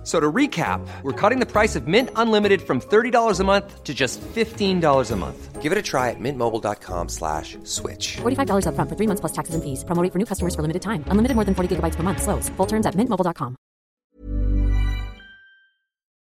[0.00, 3.84] F- So to recap, we're cutting the price of Mint Unlimited from $30 a month
[3.84, 5.62] to just $15 a month.
[5.62, 8.16] Give it a try at mintmobile.com slash switch.
[8.22, 9.84] $45 upfront for three months plus taxes and fees.
[9.84, 11.04] Promo rate for new customers for limited time.
[11.10, 12.22] Unlimited more than 40 gigabytes per month.
[12.22, 12.48] Slows.
[12.56, 13.54] Full terms at mintmobile.com.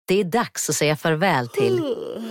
[0.08, 1.82] Det är dags att säga farväl till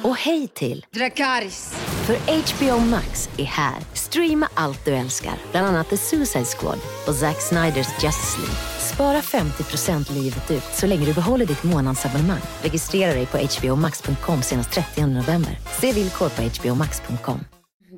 [0.03, 0.85] och hej till.
[0.91, 1.73] Dracarys.
[2.05, 3.75] För HBO Max är här.
[3.93, 8.76] Streama allt du älskar, bland annat The Suicide Squad och Zack Sniders Justice League.
[8.97, 12.41] Spara 50% livet ut så länge du behåller ditt månadsabonnemang.
[12.61, 15.59] Registrera dig på hbomax.com senast 30 november.
[15.79, 17.39] Se villkor på hbomax.com.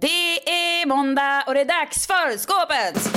[0.02, 3.12] Det är måndag och det är dags för skåpet!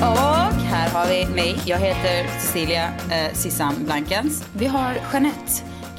[0.00, 1.56] Och här har vi mig.
[1.64, 4.44] Jag heter Cecilia eh, Sissan Blankens.
[4.52, 5.52] Vi har Jeanette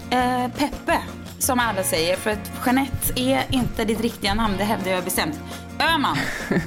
[0.10, 1.02] eh, Peppe,
[1.46, 2.16] som alla säger.
[2.16, 5.40] För att Jeanette är inte ditt riktiga namn, det hävdar jag bestämt.
[5.80, 6.18] Öhman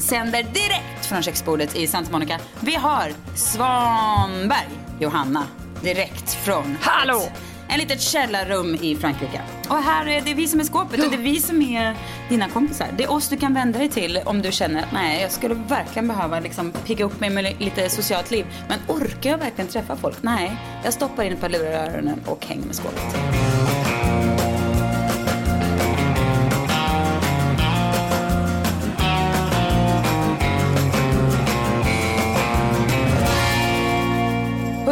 [0.01, 2.39] sänder direkt från köksbordet i Santa Monica.
[2.61, 4.69] Vi har Svanberg
[5.01, 5.45] Johanna
[5.83, 7.23] direkt från Hallå!
[7.71, 9.41] en litet källarrum i Frankrike.
[9.69, 11.97] Och här är det vi som är skåpet och det är vi som är
[12.29, 12.87] dina kompisar.
[12.97, 15.55] Det är oss du kan vända dig till om du känner att nej, jag skulle
[15.55, 18.47] verkligen behöva liksom pigga upp mig med li- lite socialt liv.
[18.69, 20.17] Men orkar jag verkligen träffa folk?
[20.23, 23.38] Nej, jag stoppar in ett par lurar i öronen och hänger med skåpet.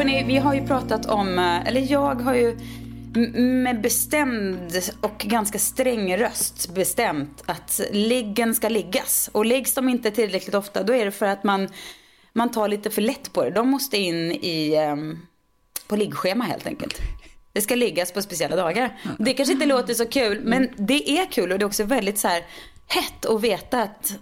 [0.06, 2.58] Hörrni, vi har ju pratat om, eh, eller jag har ju
[3.40, 9.30] med bestämd och ganska sträng röst bestämt att liggen ska liggas.
[9.32, 11.68] Och läggs de inte tillräckligt ofta då är det för att man,
[12.32, 13.50] man tar lite för lätt på det.
[13.50, 15.18] De måste in i, ehm,
[15.88, 17.00] på liggschema helt enkelt.
[17.52, 19.00] Det ska liggas på speciella dagar.
[19.18, 22.18] Det kanske inte låter så kul, men det är kul och det är också väldigt
[22.18, 22.42] så här
[22.86, 24.18] hett att veta att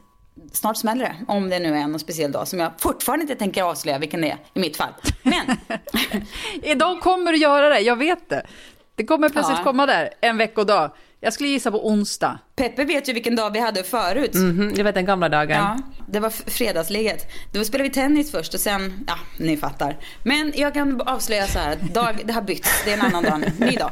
[0.52, 1.16] snart smäller det.
[1.28, 4.30] Om det nu är någon speciell dag som jag fortfarande inte tänker avslöja vilken det
[4.30, 4.92] är i mitt fall.
[5.22, 8.46] Men De kommer att göra det, jag vet det.
[8.94, 9.64] Det kommer plötsligt Ja.
[9.64, 10.90] komma där, en veckodag.
[11.24, 12.38] Jag skulle gissa på onsdag.
[12.56, 14.34] Peppe vet ju vilken dag vi hade förut.
[14.34, 15.50] Mhm, jag vet den gamla dagen.
[15.56, 17.26] Ja, det var f- fredagsligget.
[17.52, 19.96] Då spelade vi tennis först och sen, ja, ni fattar.
[20.24, 23.40] Men jag kan avslöja så här, dag, det har bytts, det är en annan dag
[23.40, 23.90] nu, ny dag.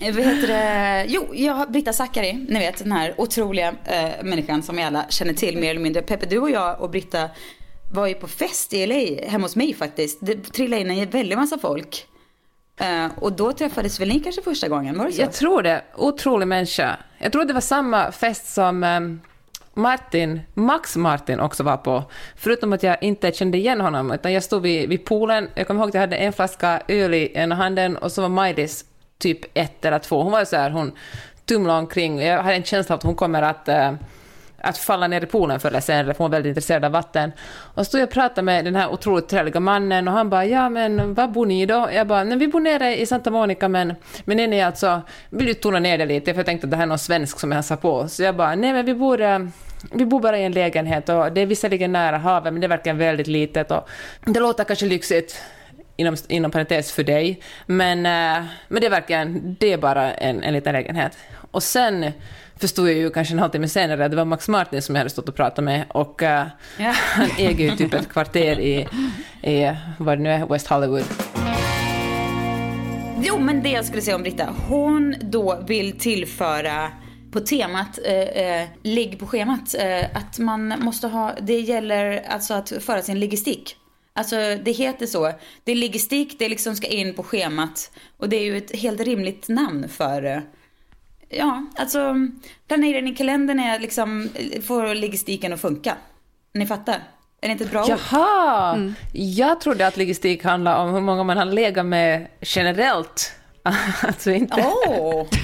[0.00, 1.04] Eh, Vad heter det?
[1.08, 5.04] Jo, jag har Britta Zackari, ni vet den här otroliga eh, människan som vi alla
[5.08, 6.02] känner till mer eller mindre.
[6.02, 7.28] Peppe, du och jag och Britta
[7.92, 10.18] var ju på fest i LA, hemma hos mig faktiskt.
[10.20, 12.06] Det trillade in en väldig massa folk.
[12.76, 15.20] Eh, och då träffades väl ni kanske första gången, var det så?
[15.20, 15.82] Jag tror det.
[15.96, 16.96] Otrolig människa.
[17.18, 19.20] Jag tror det var samma fest som ehm,
[19.74, 22.04] Martin, Max Martin också var på.
[22.36, 25.48] Förutom att jag inte kände igen honom, utan jag stod vid, vid poolen.
[25.54, 28.28] Jag kommer ihåg att jag hade en flaska öl i ena handen och så var
[28.28, 28.84] Majdis
[29.18, 30.22] typ ett eller två.
[30.22, 30.92] Hon var så här, hon
[31.44, 32.20] tumlade omkring.
[32.20, 33.92] Jag hade en känsla av att hon kommer att eh,
[34.62, 37.32] att falla ner i poolen förr eller senare, för hon var väldigt intresserad av vatten.
[37.52, 40.44] Och så stod jag och pratade med den här otroligt trevliga mannen och han bara
[40.44, 43.68] ”ja men var bor ni då?” Jag bara ”nej vi bor nere i Santa Monica
[43.68, 46.70] men, men är ni alltså, vill du tona ner det lite?” för jag tänkte att
[46.70, 48.08] det här är någon svensk som jag hälsar på.
[48.08, 49.38] Så jag bara ”nej men vi bor, eh,
[49.92, 52.68] vi bor bara i en lägenhet och det är visserligen nära havet men det är
[52.68, 53.88] verkligen väldigt litet och
[54.24, 55.42] det låter kanske lyxigt
[55.96, 60.42] inom, inom parentes för dig, men, eh, men det är verkligen, det är bara en,
[60.42, 61.18] en liten lägenhet.
[61.50, 62.12] Och sen
[62.56, 65.10] förstod jag ju kanske en halvtimme senare att det var Max Martin som jag hade
[65.10, 66.46] stått och pratat med och eh,
[66.78, 66.92] Ja.
[67.14, 68.88] han äger ju typ ett kvarter i,
[69.42, 71.04] i vad det nu är, West Hollywood.
[73.24, 74.54] Jo, men det jag skulle säga om Britta.
[74.68, 76.90] Hon då vill tillföra
[77.32, 79.74] på temat eh, eh, ligg på schemat.
[79.74, 83.76] Eh, att man måste ha, det gäller alltså att föra sin logistik.
[84.14, 85.32] Alltså det heter så.
[85.64, 87.90] Det är logistik, det liksom ska in på schemat.
[88.16, 90.38] Och det är ju ett helt rimligt namn för eh,
[91.34, 92.14] Ja, alltså
[92.68, 94.28] planera in i kalendern är liksom,
[94.66, 95.96] få logistiken att funka.
[96.54, 96.94] Ni fattar?
[97.40, 97.88] Är det inte ett bra ord?
[97.88, 98.92] Jaha!
[99.12, 103.32] Jag trodde att logistik handlar om hur många man har legat med generellt.
[104.02, 104.64] Alltså inte...
[104.86, 105.26] Åh!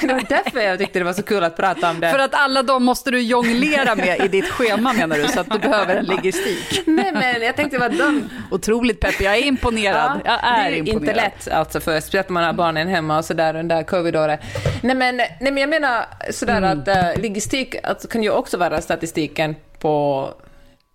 [0.00, 2.10] Det var därför jag tyckte det var så kul att prata om det.
[2.10, 5.50] För att alla de måste du jonglera med i ditt schema menar du, så att
[5.50, 6.82] du behöver en logistik.
[6.86, 8.30] Nej men jag tänkte att de...
[8.50, 10.20] Otroligt Peppe, jag är imponerad.
[10.24, 11.02] jag är det är imponerad.
[11.02, 14.40] inte lätt alltså, för speciellt när man har barnen hemma och sådär under covidåret.
[14.82, 16.80] Nej men, nej men jag menar sådär Mm.
[16.80, 20.28] att uh, logistik alltså, kan ju också vara statistiken på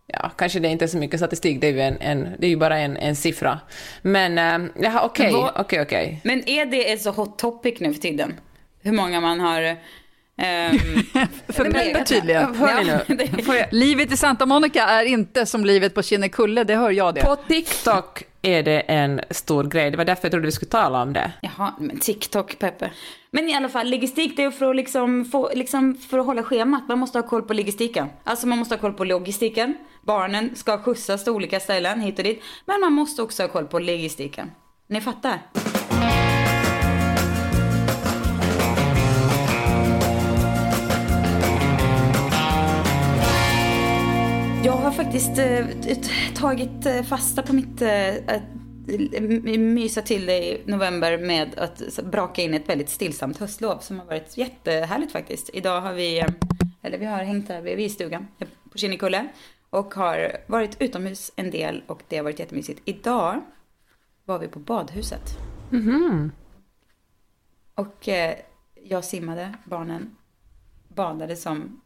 [0.07, 2.50] Ja, kanske det är inte så mycket statistik, det är ju, en, en, det är
[2.50, 3.59] ju bara en, en siffra.
[4.01, 4.38] Men
[4.81, 6.21] jaha, okej, Vad- okej, okej.
[6.24, 8.39] Men är det ett så hot topic nu för tiden?
[8.81, 9.77] Hur många man har
[10.38, 10.77] Ehm,
[11.48, 12.56] För mig tydligen.
[12.56, 12.92] Hör ni
[13.48, 13.65] nu?
[13.71, 17.21] Livet i Santa Monica är inte som livet på Kinnekulle, det hör jag det.
[17.21, 19.92] På TikTok är det en stor grej.
[19.92, 21.31] Det var därför jag trodde vi skulle tala om det.
[21.42, 22.92] Jaha, men TikTok, Peppe.
[23.31, 26.44] Men i alla fall, logistik det är för att, liksom få, liksom för att hålla
[26.44, 26.88] schemat.
[26.88, 28.07] Man måste ha koll på logistiken.
[28.24, 29.78] Alltså man måste ha koll på logistiken.
[30.01, 32.44] Barnen ska skjutsas till olika ställen hit och dit.
[32.66, 34.51] Men man måste också ha koll på logistiken.
[34.88, 35.39] Ni fattar?
[44.67, 45.65] Jag har faktiskt eh,
[46.35, 48.15] tagit eh, fasta på mitt eh,
[49.17, 53.99] m- mysa till det i november med att braka in ett väldigt stillsamt höstlov som
[53.99, 55.49] har varit jättehärligt faktiskt.
[55.53, 56.27] Idag har vi, eh,
[56.81, 58.27] eller vi har hängt här vid stugan
[58.71, 59.27] på Kinnekulle
[59.69, 62.81] och har varit utomhus en del och det har varit jättemysigt.
[62.85, 63.41] Idag
[64.25, 65.37] var vi på badhuset.
[67.75, 68.35] Och eh,
[68.83, 70.15] jag simmade, barnen
[70.87, 71.81] badade som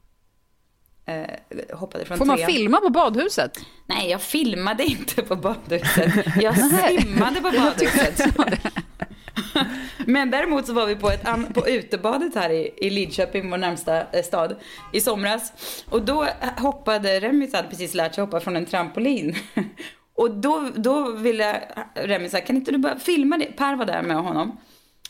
[1.06, 2.52] eh, hoppade från Får man trean.
[2.52, 3.60] filma på badhuset?
[3.86, 6.14] Nej, jag filmade inte på badhuset.
[6.42, 8.38] Jag simmade på badhuset.
[10.06, 14.12] Men däremot så var vi på, ett, på utebadet här i, i Lidköping, vår närmsta
[14.12, 14.56] eh, stad,
[14.94, 15.54] i somras.
[15.90, 16.28] Och då
[16.58, 19.36] hoppade, Remis hade precis lärt sig hoppa från en trampolin.
[20.16, 21.62] Och då, då ville
[21.96, 23.46] Remis säga, kan inte du bara filma det?
[23.46, 24.58] Per var där med honom.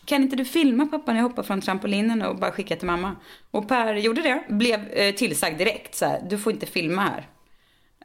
[0.05, 3.15] Kan inte du filma pappa när jag hoppar från trampolinen och bara skicka till mamma?
[3.51, 7.27] Och Per gjorde det, blev eh, tillsagd direkt så här, du får inte filma här.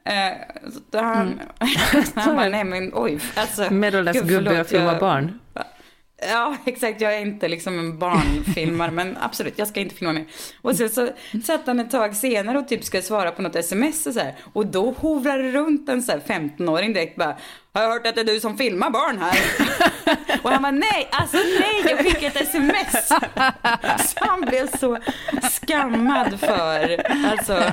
[0.05, 0.37] Eh,
[0.91, 1.39] så han,
[2.15, 3.19] han bara, nej men oj.
[3.35, 5.39] Alltså, Medelålders gubbe och filma jag- barn.
[6.29, 7.01] Ja, exakt.
[7.01, 10.25] Jag är inte liksom en barnfilmare, men absolut, jag ska inte filma mer.
[10.61, 11.09] Och sen så
[11.43, 14.35] satt han ett tag senare och typ skulle svara på något sms och så här.
[14.53, 17.37] Och då hovrar det runt en så här 15-åring direkt bara,
[17.77, 19.39] har jag hört att det är du som filmar barn här?
[20.43, 23.07] och han bara, nej, alltså nej, jag fick ett sms.
[24.09, 24.97] så han blev så
[25.65, 27.63] skammad för, alltså,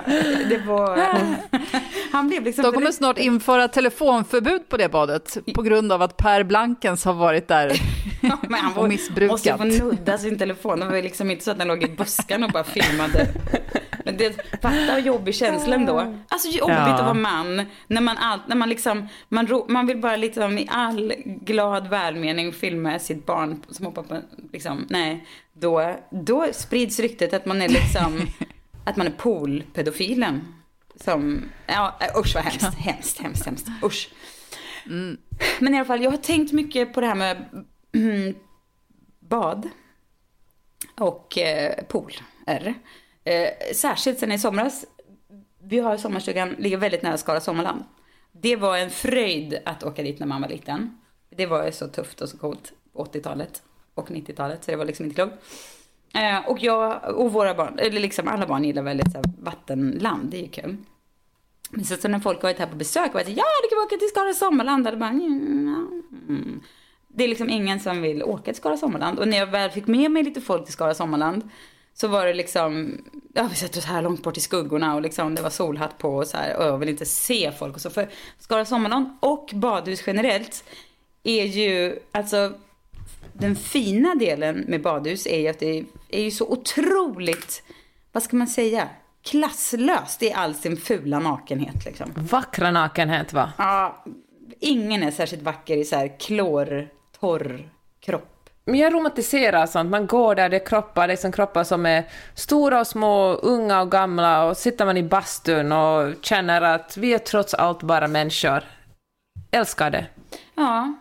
[0.49, 0.99] det var,
[2.13, 6.17] han blev liksom De kommer snart införa telefonförbud på det badet på grund av att
[6.17, 7.73] Per Blankens har varit där.
[8.29, 9.31] Ja, men han och var, missbrukat.
[9.31, 10.81] måste få nudda sin telefon.
[10.81, 13.29] Det var liksom inte så att han låg i buskarna och bara filmade.
[14.05, 16.17] Men det, fatta vad jobbig känsla ändå.
[16.29, 16.95] Alltså jobbigt Ja.
[16.95, 17.67] att vara man.
[17.87, 21.89] När man, all, när man liksom, man, ro, man vill bara liksom i all glad
[21.89, 24.21] välmening filma sitt barn som hoppar på,
[24.53, 25.27] liksom, nej.
[25.53, 28.21] Då, då sprids ryktet att man är liksom,
[28.85, 30.55] att man är poolpedofilen.
[30.97, 34.11] Som, ja usch vad hemskt, hemskt, hemskt, hemskt, usch.
[35.59, 37.65] Men i alla fall, jag har tänkt mycket på det här med
[37.95, 38.35] mm,
[39.21, 39.69] bad
[40.99, 42.13] och eh, pool.
[43.25, 44.85] Eh, särskilt sen i somras.
[45.63, 47.85] Vi har sommarstugan, ligger väldigt nära Skara Sommarland.
[48.33, 50.99] Det var en fröjd att åka dit när man var liten.
[51.31, 53.63] Det var ju så tufft och så coolt 80-talet
[53.95, 55.35] och 90-talet så det var liksom inte klokt.
[56.15, 60.31] Eh, och jag och våra barn, eller liksom alla barn gillar väldigt så här, vattenland,
[60.31, 60.77] det är ju kul.
[61.71, 63.85] Men så, så när folk har varit här på besök och varit ja, du kan
[63.85, 64.89] åka till Skara Sommarland.
[64.89, 66.61] Och bara, mm, mm.
[67.09, 69.19] Det är liksom ingen som vill åka till Skara Sommarland.
[69.19, 71.51] Och när jag väl fick med mig lite folk till Skara Sommarland
[71.95, 72.99] så var det liksom,
[73.35, 76.17] ja vi sätter oss här långt bort i skuggorna och liksom det var solhatt på
[76.17, 77.91] och så här och jag vill inte se folk och så.
[77.91, 78.09] För
[78.39, 80.65] Skara Sommarland och badhus generellt
[81.23, 82.53] är ju, alltså
[83.33, 87.63] den fina delen med badhus är ju att det är ju så otroligt,
[88.13, 88.89] vad ska man säga,
[89.23, 92.13] klasslöst i all sin fula nakenhet liksom.
[92.17, 93.53] Vackra nakenhet, va?
[93.59, 94.05] Ja,
[94.61, 96.89] ingen är särskilt vacker i så här klor,
[97.21, 97.69] torr
[98.01, 98.34] kropp.
[98.67, 99.91] Men jag romantiserar sånt.
[99.91, 102.05] Man går där, det är kroppar, det är som kroppar som är
[102.35, 107.15] stora och små, unga och gamla och sitter man i bastun och känner att vi
[107.15, 108.65] är trots allt bara människor.
[109.51, 110.07] Älskar det.
[110.55, 110.95] Ja,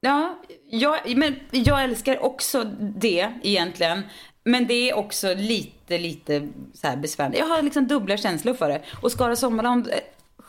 [0.00, 0.38] ja
[0.70, 4.02] jag, men jag älskar också det egentligen.
[4.44, 7.38] Men det är också lite, lite så här besvärande.
[7.38, 8.82] Jag har liksom dubbla känslor för det.
[9.02, 9.90] Och Skara Sommarland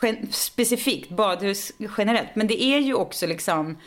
[0.01, 2.35] eh, specifikt, badhus generellt.
[2.35, 3.77] Men det är ju också liksom,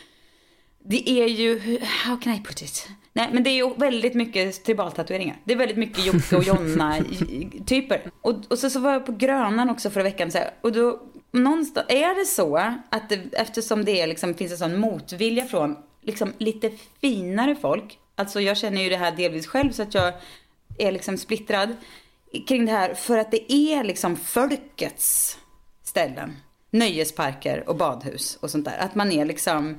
[0.85, 2.89] det är ju, how can I put it?
[3.13, 5.37] Nej, men det är ju väldigt mycket tribaltatueringar.
[5.45, 8.11] Det är väldigt mycket Jocke och Jonna-typer.
[8.21, 10.31] Och, och så, så var jag på Grönan också förra veckan.
[10.31, 11.01] Så här, och då,
[11.33, 12.57] någonstans, är det så
[12.89, 16.71] att det, eftersom det är liksom, finns en sån motvilja från liksom, lite
[17.01, 17.99] finare folk.
[18.15, 20.15] Alltså jag känner ju det här delvis själv så att jag
[20.79, 21.77] är liksom splittrad
[22.49, 22.95] kring det här.
[22.95, 25.39] För att det är liksom folkets
[25.83, 26.37] ställen.
[26.71, 28.79] Nöjesparker och badhus och sånt där.
[28.79, 29.79] Att man är liksom,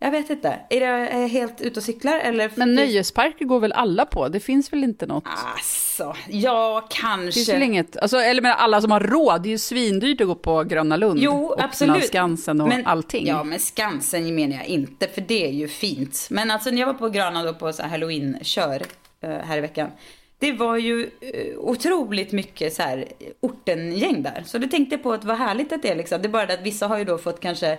[0.00, 0.60] jag vet inte.
[0.70, 2.50] Är jag helt ute och cyklar eller?
[2.54, 4.28] Men nöjesparker går väl alla på?
[4.28, 5.24] Det finns väl inte något?
[5.54, 7.32] Alltså, ja kanske.
[7.32, 10.26] finns väl inget, alltså, eller men alla som har råd, det är ju svindyrt att
[10.26, 11.18] gå på Gröna Lund.
[11.22, 12.06] Jo, och absolut.
[12.06, 13.26] Skansen och men, allting.
[13.26, 16.26] Ja, men Skansen menar jag inte, för det är ju fint.
[16.30, 18.82] Men alltså när jag var på Gröna då på halloween-kör
[19.20, 19.90] eh, här i veckan.
[20.38, 23.08] det var ju eh, otroligt mycket så här
[23.40, 24.42] ortengäng där.
[24.46, 26.22] Så det tänkte jag på att vad härligt att det är liksom.
[26.22, 27.78] Det är bara det att vissa har ju då fått kanske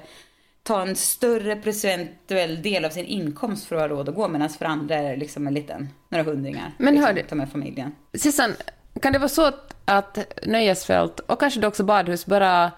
[0.70, 4.28] ta en större procentuell del av sin inkomst för att ha råd att gå.
[4.28, 6.72] Medan för andra är det liksom en liten, några hundringar.
[6.78, 7.96] Men liksom, hörde- ta med familjen.
[8.14, 8.54] Sissan,
[9.02, 12.72] kan det vara så att, att nöjesfält och kanske också badhus bara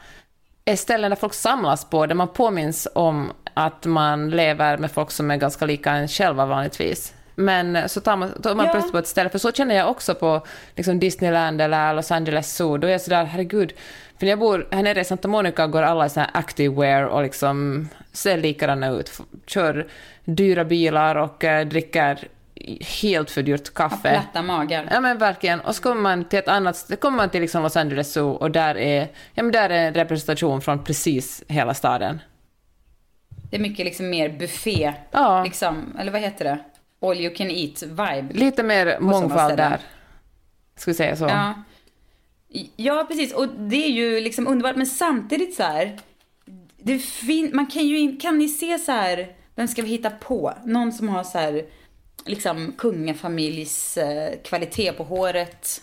[0.66, 5.12] är ställen där folk samlas på, där man påminns om att man lever med folk
[5.12, 7.14] som är ganska lika en själva vanligtvis.
[7.36, 8.72] Men så tar man, tar man Ja.
[8.72, 10.46] plötsligt på ett ställe, för så känner jag också på
[10.76, 12.78] liksom Disneyland eller Los Angeles Zoo.
[12.78, 13.74] Då är jag sådär, herregud,
[14.20, 16.76] för när jag bor här nere i Santa Monica går alla i sån här active
[16.82, 19.20] wear och liksom ser likadana ut.
[19.48, 19.88] Kör
[20.26, 22.28] dyra bilar och eh, dricker
[23.02, 24.10] helt för dyrt kaffe.
[24.10, 24.88] Platta magar.
[24.92, 25.60] Ja men verkligen.
[25.60, 28.52] Och så kommer man till ett annat kommer man till liksom Los Angeles Zoo och
[28.52, 32.20] där är, ja, men där är en representation från precis hela staden.
[33.50, 35.44] Det är mycket liksom mer buffé, Ja.
[35.44, 36.60] liksom, eller vad heter det?
[37.02, 38.28] All you can eat vibe.
[38.34, 39.80] Lite mer mångfald där.
[40.76, 41.26] Ska vi säga så.
[41.26, 41.54] Ja.
[42.76, 43.34] ja, precis.
[43.34, 44.76] Och det är ju liksom underbart.
[44.76, 46.00] Men samtidigt så här.
[46.78, 49.36] Det fin- man kan ju kan ni se så här.
[49.56, 50.54] Vem ska vi hitta på?
[50.66, 51.66] Någon som har så här.
[52.26, 55.82] Liksom kungafamiljs eh, kvalitet på håret.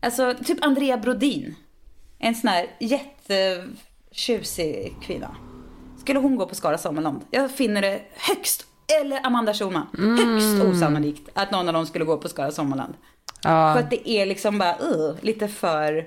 [0.00, 1.54] Alltså typ Andrea Brodin.
[2.18, 5.36] En sån här jättetjusig kvinna.
[6.00, 7.20] Skulle hon gå på Skara Sommarland?
[7.30, 8.66] Jag finner det högst,
[9.00, 12.94] eller Amanda Schulman, högst osannolikt att någon av dem skulle gå på Skara Sommarland.
[13.42, 13.74] Ja.
[13.74, 16.06] För att det är liksom bara, uh, lite för...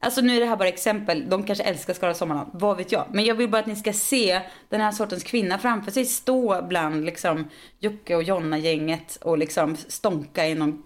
[0.00, 3.04] Alltså nu är det här bara exempel, de kanske älskar Skara Sommarland, vad vet jag.
[3.10, 6.62] Men jag vill bara att ni ska se den här sortens kvinna framför sig stå
[6.62, 7.48] bland liksom
[7.78, 10.82] Jocke och Jonna-gänget och liksom stånka i någon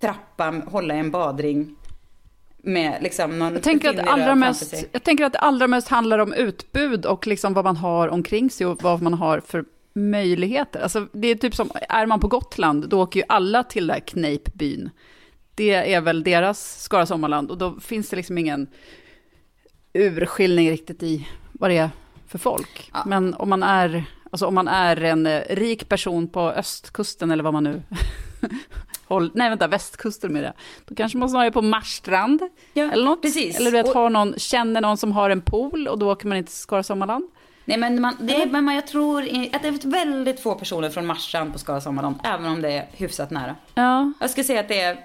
[0.00, 1.76] trappa, hålla i en badring.
[2.66, 6.18] Med liksom någon Jag tänker, att allra mest, jag tänker att det allra mest handlar
[6.18, 10.80] om utbud och liksom vad man har omkring sig och vad man har för möjligheter.
[10.80, 14.00] Alltså, det är typ som, är man på Gotland, då åker ju alla till där
[14.00, 14.90] Kneippbyn.
[15.54, 18.66] Det är väl deras Skara Sommarland och då finns det liksom ingen
[19.92, 21.90] urskiljning riktigt i vad det är
[22.28, 22.90] för folk.
[22.92, 23.02] Ja.
[23.06, 27.42] Men om man är, alltså om man är en eh, rik person på östkusten eller
[27.44, 27.82] vad man nu
[29.06, 30.52] håll, nej vänta, västkusten med det.
[30.86, 33.22] Då kanske man snarare är på Marstrand Ja, eller något.
[33.22, 33.56] precis.
[33.56, 36.26] Eller du vet, Och- har någon, känner någon som har en pool och då åker
[36.28, 37.30] man inte till Skara Sommarland.
[37.64, 41.06] Nej men, man, det men man, jag tror att det är väldigt få personer från
[41.06, 43.56] Marstrand på Skara Sommarland, även om det är hyfsat nära.
[43.74, 44.98] Ja, Jag skulle säga att det är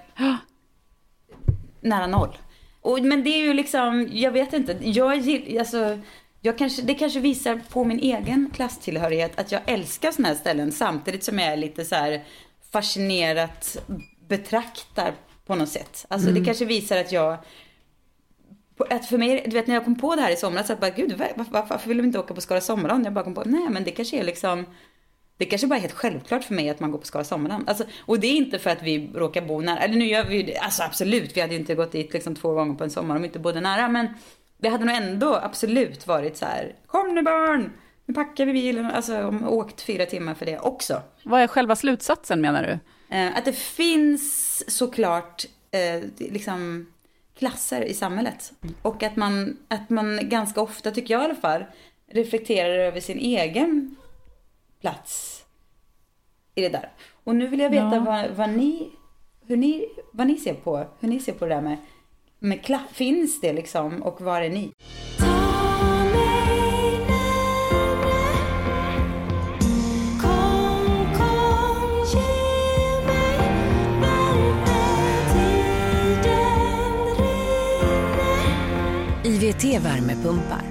[1.80, 2.38] nära noll.
[2.80, 5.98] Och, men det är ju liksom, jag vet inte, jag alltså,
[6.40, 10.72] jag kanske, det kanske visar på min egen klasstillhörighet att jag älskar sådana här ställen
[10.72, 12.24] samtidigt som jag är lite så här
[12.72, 13.76] fascinerat
[14.28, 15.14] betraktar
[15.46, 16.06] på något sätt.
[16.08, 17.38] Alltså det kanske visar att jag
[18.90, 20.90] att för mig, du vet när jag kom på det här i somras, att bara
[20.90, 23.06] gud var, var, varför vill de inte åka på Skara Sommarland?
[23.06, 24.64] Jag bara kom på, nej men det kanske är liksom
[25.36, 27.68] det kanske bara är helt självklart för mig att man går på Skara Sommarland.
[27.68, 29.78] Alltså, och det är inte för att vi råkar bo nära.
[29.78, 30.56] Eller nu gör vi ju det.
[30.56, 33.22] Alltså absolut, vi hade ju inte gått dit liksom två gånger på en sommar om
[33.22, 33.88] vi inte bodde nära.
[33.88, 34.08] Men
[34.58, 36.74] det hade nog ändå absolut varit så här.
[36.86, 37.72] Kom nu barn!
[38.06, 38.86] Nu packar vi bilen.
[38.86, 41.02] Alltså om- åkt fyra timmar för det också.
[41.22, 42.78] vad är själva slutsatsen menar du?
[43.16, 46.86] Eh, att det finns såklart eh, liksom
[47.40, 48.52] klasser i samhället.
[48.82, 51.64] Och att man, att man ganska ofta, tycker jag i alla fall,
[52.12, 53.96] reflekterar över sin egen
[54.80, 55.42] plats
[56.54, 56.90] i det där.
[57.24, 58.00] Och nu vill jag veta Ja.
[58.00, 58.90] vad, vad, ni,
[59.46, 61.76] hur ni, vad ni ser på, hur ni ser på det där med,
[62.38, 64.72] med kla- Finns det liksom och var är ni?
[79.60, 80.62] IVT värmepumpar.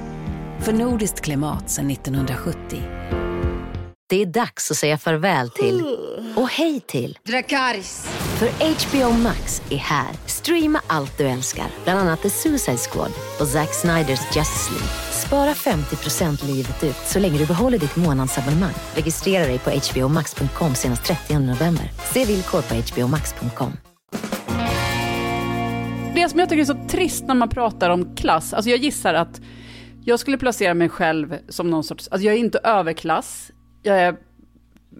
[0.59, 2.83] För nordiskt klimat sedan 1970.
[4.09, 5.97] Det är dags att säga farväl till
[6.35, 8.07] och hej till Dracarys.
[8.39, 10.07] För HBO Max är här.
[10.25, 14.89] Streama allt du älskar, bland annat The Suicide Squad och Zack Sniders Justice League.
[15.11, 18.73] Spara 50% livet ut så länge du behåller ditt månadsabonnemang.
[18.95, 21.91] Registrera dig på hbomax.com senast 30 november.
[22.13, 23.88] Se villkor på hbomax.com.
[26.29, 28.79] Alltså, det som jag tycker är så trist när man pratar om klass, alltså jag
[28.79, 29.41] gissar att
[30.05, 33.51] jag skulle placera mig själv som någon sorts, alltså jag är inte överklass,
[33.83, 34.09] jag är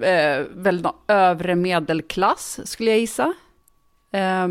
[0.02, 3.34] eh, väl övre medelklass skulle jag gissa.
[4.12, 4.48] Eh,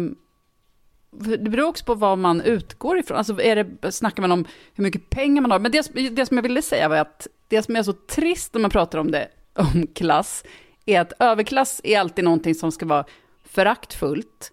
[1.11, 4.45] det beror också på vad man utgår ifrån, alltså är det, snackar man om
[4.75, 7.63] hur mycket pengar man har, men det, det som jag ville säga var att det
[7.63, 10.45] som är så trist när man pratar om det, om klass,
[10.87, 13.05] är att överklass är alltid någonting som ska vara
[13.45, 14.53] föraktfullt.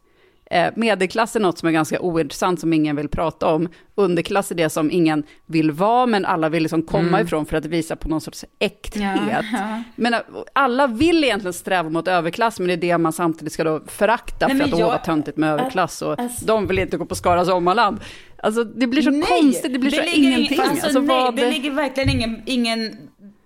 [0.51, 3.69] Eh, medelklass är något som är ganska ointressant, som ingen vill prata om.
[3.95, 7.65] Underklass är det som ingen vill vara, men alla vill liksom komma ifrån för att
[7.65, 9.21] visa på någon sorts äkthet.
[9.53, 9.81] Ja.
[9.95, 10.19] Men eh,
[10.53, 14.47] alla vill egentligen sträva mot överklass, men det är det man samtidigt ska då förakta,
[14.47, 17.05] Nej, för att åh jag- vad töntigt med överklass, och alltså- de vill inte gå
[17.05, 17.99] på Skara Sommarland.
[18.37, 20.57] Alltså det blir så Nej, konstigt, det blir så ligger ingenting.
[20.57, 22.97] ing- Alltså, alltså, nej, vad, det ligger verkligen ingen, ingen,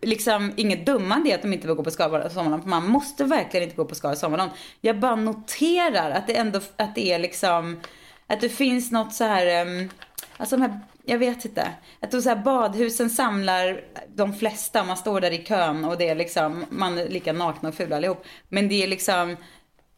[0.02, 2.64] liksom, inget dummande i att de inte vill gå på Skara Sommarland.
[2.64, 4.52] För man måste verkligen inte gå på Skara Sommarland.
[4.82, 7.80] Jag bara noterar att det ändå, att det är liksom,
[8.28, 9.90] att det finns något så här, um,
[10.38, 11.72] alltså de här, jag vet inte.
[12.00, 13.82] Att de så här badhusen samlar
[14.16, 17.70] de flesta, man står där i kön och det är liksom, man är lika nakna
[17.70, 18.26] och fula allihop.
[18.50, 19.38] Men det är liksom,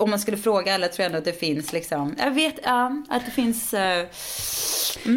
[0.02, 3.04] om man skulle fråga alla tror jag ändå att det finns liksom, jag vet, ja,
[3.10, 4.06] att det finns eh,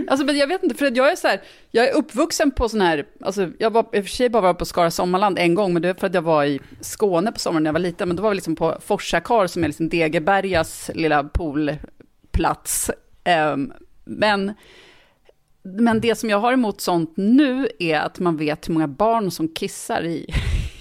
[0.08, 2.80] Alltså, men jag vet inte, för jag är så här, jag är uppvuxen på sån
[2.80, 5.72] här, alltså jag var i och för sig bara var på Skara Sommarland en gång,
[5.72, 8.08] men det är för att jag var i Skåne på sommaren när jag var liten,
[8.08, 12.90] men då var vi liksom på Forsakar som är liksom Degebergas lilla poolplats.
[13.24, 13.72] Ehm,
[14.04, 14.52] men,
[15.62, 19.30] men det som jag har emot sånt nu är att man vet hur många barn
[19.30, 20.34] som kissar i,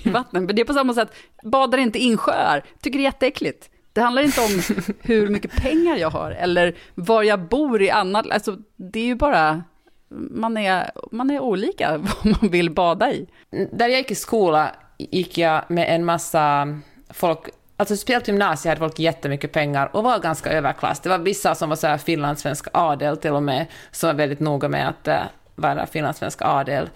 [0.04, 0.44] i vattnet.
[0.44, 1.10] Men det är på samma sätt,
[1.44, 3.70] badar inte insjöar, tycker det är jätteäckligt.
[3.94, 4.62] Det handlar inte om
[5.02, 9.16] hur mycket pengar jag har eller var jag bor i annat, alltså det är ju
[9.16, 9.64] bara,
[10.32, 13.28] man är, man är olika vad man vill bada i.
[13.72, 17.40] Där jag gick i skola gick jag med en massa folk,
[17.78, 21.00] alltså speciellt gymnasiet hade folk jättemycket pengar och var ganska överklass.
[21.00, 24.40] Det var vissa som var så här finlandssvensk adel till och med, som var väldigt
[24.40, 25.24] noga med att uh,
[25.56, 26.90] vara finlandssvensk adel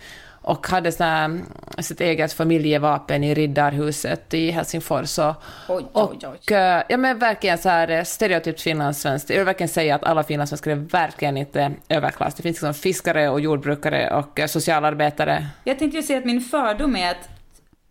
[0.47, 1.41] och hade såna här,
[1.81, 5.19] sitt eget familjevapen i Riddarhuset i Helsingfors.
[5.19, 5.35] Och,
[5.67, 6.27] Oj, oj, oj.
[6.27, 9.29] och eh, ja, men verkligen så här eh, stereotypt finlandssvenskt.
[9.29, 12.35] Jag vill verkligen säga att alla finlandssvenskar är verkligen inte överklass.
[12.35, 15.47] Det finns liksom fiskare och jordbrukare och eh, socialarbetare.
[15.63, 17.29] Jag tänkte ju säga att min fördom är att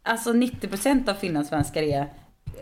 [0.03, 2.07] alltså 90% av finlandssvenskar är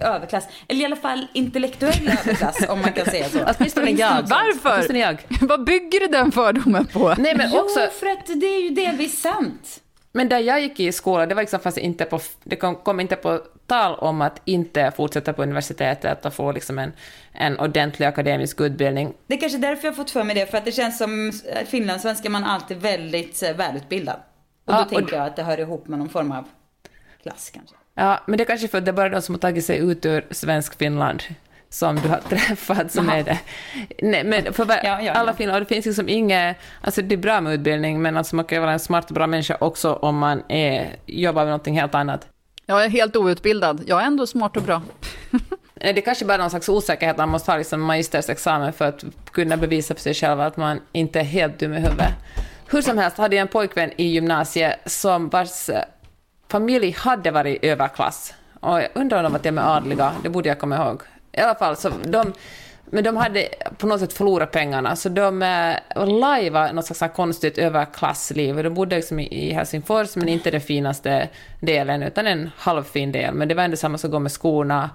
[0.00, 0.44] överklass.
[0.68, 3.38] Eller i alla fall intellektuell överklass om man kan säga så.
[3.58, 4.22] Åtminstone jag.
[4.22, 4.94] Varför?
[4.94, 5.26] Jag.
[5.40, 7.14] Vad bygger du den fördomen på?
[7.18, 9.80] Nej, men jo, också, för att det är ju delvis sant.
[10.16, 13.00] Men där jag gick i skola, det var liksom fast inte på, det kom, kom
[13.00, 16.92] inte på tal om att inte fortsätta på universitetet och få liksom en,
[17.33, 19.12] en ordentlig akademisk utbildning.
[19.26, 21.33] Det är kanske därför jag har fått för mig det, för att det känns som
[21.66, 24.16] finlandssvenska man alltid väldigt eh, välutbildad.
[24.64, 26.44] Och då Ja, och- tänker jag att det hör ihop med någon form av
[27.23, 27.76] klass kanske.
[27.94, 29.79] Ja, men det är kanske för att det är bara de som har tagit sig
[29.79, 31.22] ut ur svensk Finland
[31.74, 33.16] som du har träffat som Jaha.
[33.16, 33.38] är det.
[34.02, 35.37] Nej, men för var, Ja, ja, alla ja.
[35.37, 38.44] finnar, och det finns liksom inget, alltså det är bra med utbildning, men alltså man
[38.44, 41.94] kan vara en smart och bra människa också om man är, jobbar med någonting helt
[41.94, 42.26] annat.
[42.66, 44.82] Jag är helt outbildad, jag är ändå smart och bra.
[45.74, 49.56] Det är kanske bara någon slags osäkerhet, man måste ha liksom magistersexamen för att kunna
[49.56, 52.12] bevisa för sig själv att man inte är helt dum i huvudet.
[52.70, 55.82] Hur som helst hade jag en pojkvän i gymnasiet som vars eh,
[56.48, 58.34] familj hade varit överklass.
[58.60, 61.02] Och jag undrar om de var till och med adliga, det borde jag komma ihåg.
[61.37, 62.33] I alla fall, så de,
[62.85, 67.59] men de hade på något sätt förlorat pengarna, så de eh, lajvade något slags konstigt
[67.59, 68.62] överklassliv.
[68.62, 71.29] De bodde liksom i i Helsingfors, men inte den finaste
[71.61, 73.35] delen, utan en halvfin del.
[73.35, 74.90] Men det var ändå samma som att gå med skorna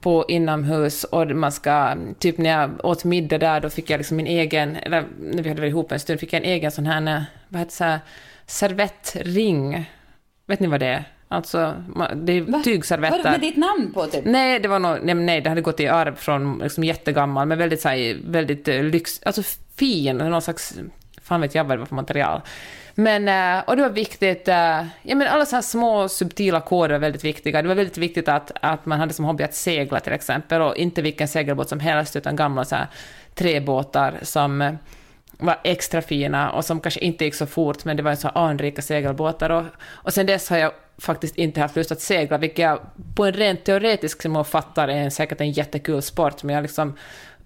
[0.00, 4.16] på inomhus och man ska, typ när jag åt middag där, då fick jag liksom
[4.16, 6.86] min egen, eller när vi hade varit ihop en stund, fick jag en egen sån
[6.86, 8.00] här, eh, vad heter det, så här,
[8.46, 9.90] servettring.
[10.46, 11.04] Vet ni vad det är?
[11.28, 11.74] Alltså,
[12.14, 13.30] det är Vadå, tygservetter.
[13.30, 14.24] med ditt namn på typ?
[14.24, 17.58] Nej, det var nog, nej, nej, det hade gått i arv från liksom jättegammal, men
[17.58, 19.42] väldigt, så här, väldigt eh, lyx, alltså
[19.76, 20.74] fin, någon slags,
[21.22, 22.40] fan vet jag vad det var för material.
[22.94, 26.94] Men, eh, och det var viktigt, eh, ja men alla så här små subtila koder
[26.94, 27.62] var väldigt viktiga.
[27.62, 30.76] Det var väldigt viktigt att, att man hade som hobby att segla till exempel, och
[30.76, 32.86] inte vilken segelbåt som helst, utan gamla så här
[33.34, 34.78] träbåtar som
[35.38, 38.82] var extra fina och som kanske inte gick så fort, men det var så anrika
[38.82, 39.50] segelbåtar.
[39.50, 42.80] Och, och sen dess har jag faktiskt inte haft lust att segla, vilket jag
[43.16, 46.96] på en rent teoretisk nivå fattar är en, säkert en jättekul sport, men jag liksom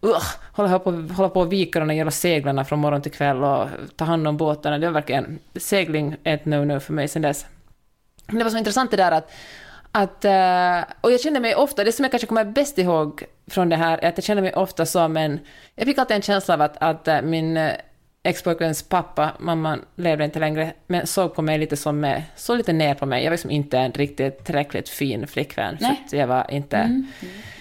[0.05, 3.45] uh, håller på, håller på och vika de där jävla seglarna från morgon till kväll
[3.45, 4.79] och ta hand om båtarna.
[4.79, 7.47] Det var verkligen, segling är ett no-no för mig sen dess.
[8.27, 9.33] Men det var så intressant det där att,
[9.93, 13.69] att eh, och jag kände mig ofta, det som jag kanske kommer bäst ihåg från
[13.69, 15.41] det här är att jag kände mig ofta som en,
[15.75, 17.73] jag fick alltid en känsla av att, att eh, min eh,
[18.23, 22.73] ex-pojkväns pappa, mamman levde inte längre, men såg på mig lite som, eh, såg lite
[22.73, 23.23] ner på mig.
[23.25, 26.03] Jag var liksom inte en riktigt tillräckligt fin flickvän, för Nej.
[26.07, 27.03] att jag var inte,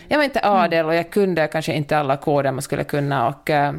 [0.08, 3.50] jag var inte adel och jag kunde kanske inte alla koder man skulle kunna och
[3.50, 3.74] eh,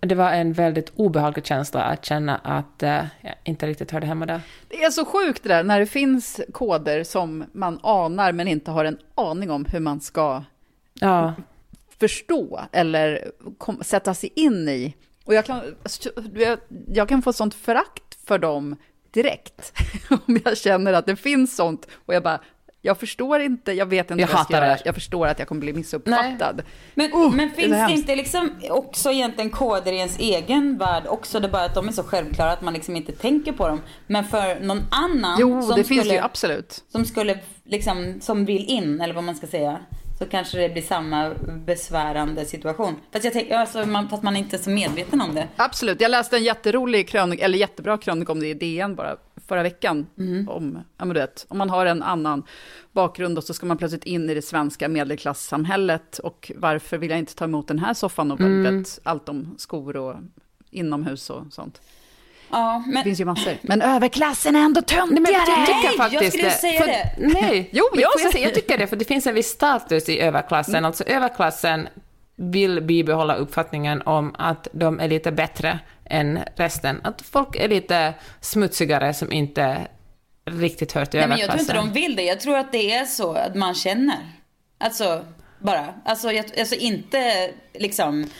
[0.00, 4.26] det var en väldigt obehaglig känsla att känna att eh, jag inte riktigt hörde hemma
[4.26, 4.40] där.
[4.68, 8.70] Det är så sjukt det där, när det finns koder som man anar men inte
[8.70, 10.42] har en aning om hur man ska
[11.00, 11.34] Ja.
[12.00, 14.94] förstå eller kom, sätta sig in i.
[15.26, 15.60] Och jag kan,
[16.34, 16.58] jag,
[16.88, 18.76] jag kan få sånt förakt för dem
[19.10, 19.72] direkt.
[20.26, 22.40] Om jag känner att det finns sånt och jag bara,
[22.82, 24.66] Jag förstår inte, jag vet inte Jag vad jag ska göra.
[24.66, 24.82] det.
[24.84, 26.62] Jag förstår att jag kommer bli missuppfattad.
[26.94, 27.98] Men, Oh, men det finns det, hemskt.
[27.98, 31.40] inte liksom också egentligen koder i ens egen värld också?
[31.40, 33.80] Det är bara att de är så självklara att man liksom inte tänker på dem.
[34.06, 36.84] Men för någon annan Jo, som det finns skulle, det ju absolut.
[36.88, 39.78] som skulle liksom, som vill in, eller vad man ska säga.
[40.18, 41.34] Så kanske det blir samma
[41.66, 42.94] besvärande situation.
[43.12, 45.48] Fast, jag tänk, alltså, man, fast man är inte så medveten om det.
[45.56, 49.16] Absolut, jag läste en jätterolig krönika, eller jättebra krönika om det i DN bara
[49.48, 50.06] förra veckan.
[50.14, 50.48] Mhm.
[50.48, 52.42] Om, ja, men du vet, om man har en annan
[52.92, 57.18] bakgrund och så ska man plötsligt in i det svenska medelklassamhället och varför vill jag
[57.18, 58.84] inte ta emot den här soffan och Mm.
[59.02, 60.16] allt om skor och
[60.70, 61.80] inomhus och sånt.
[62.50, 63.52] Ja, Det men, finns ju massor.
[63.62, 65.66] Men överklassen är ändå Nej, jag töntigare!
[65.66, 66.50] tycker Nej, faktiskt jag skulle det.
[66.50, 67.10] säga för, det.
[67.40, 70.20] Nej, Jo, jag jag, säga, jag tycker det, för det finns en viss status i
[70.20, 70.84] överklassen.
[70.84, 71.88] Alltså överklassen
[72.36, 77.00] vill bibehålla uppfattningen om att de är lite bättre än resten.
[77.04, 79.86] Att folk är lite smutsigare som inte
[80.50, 82.22] riktigt hör till nej, men jag tror inte de vill det.
[82.22, 84.18] Jag tror att det är så att man känner.
[84.78, 85.24] Alltså,
[85.58, 85.94] bara.
[86.04, 88.30] Alltså, jag, alltså inte liksom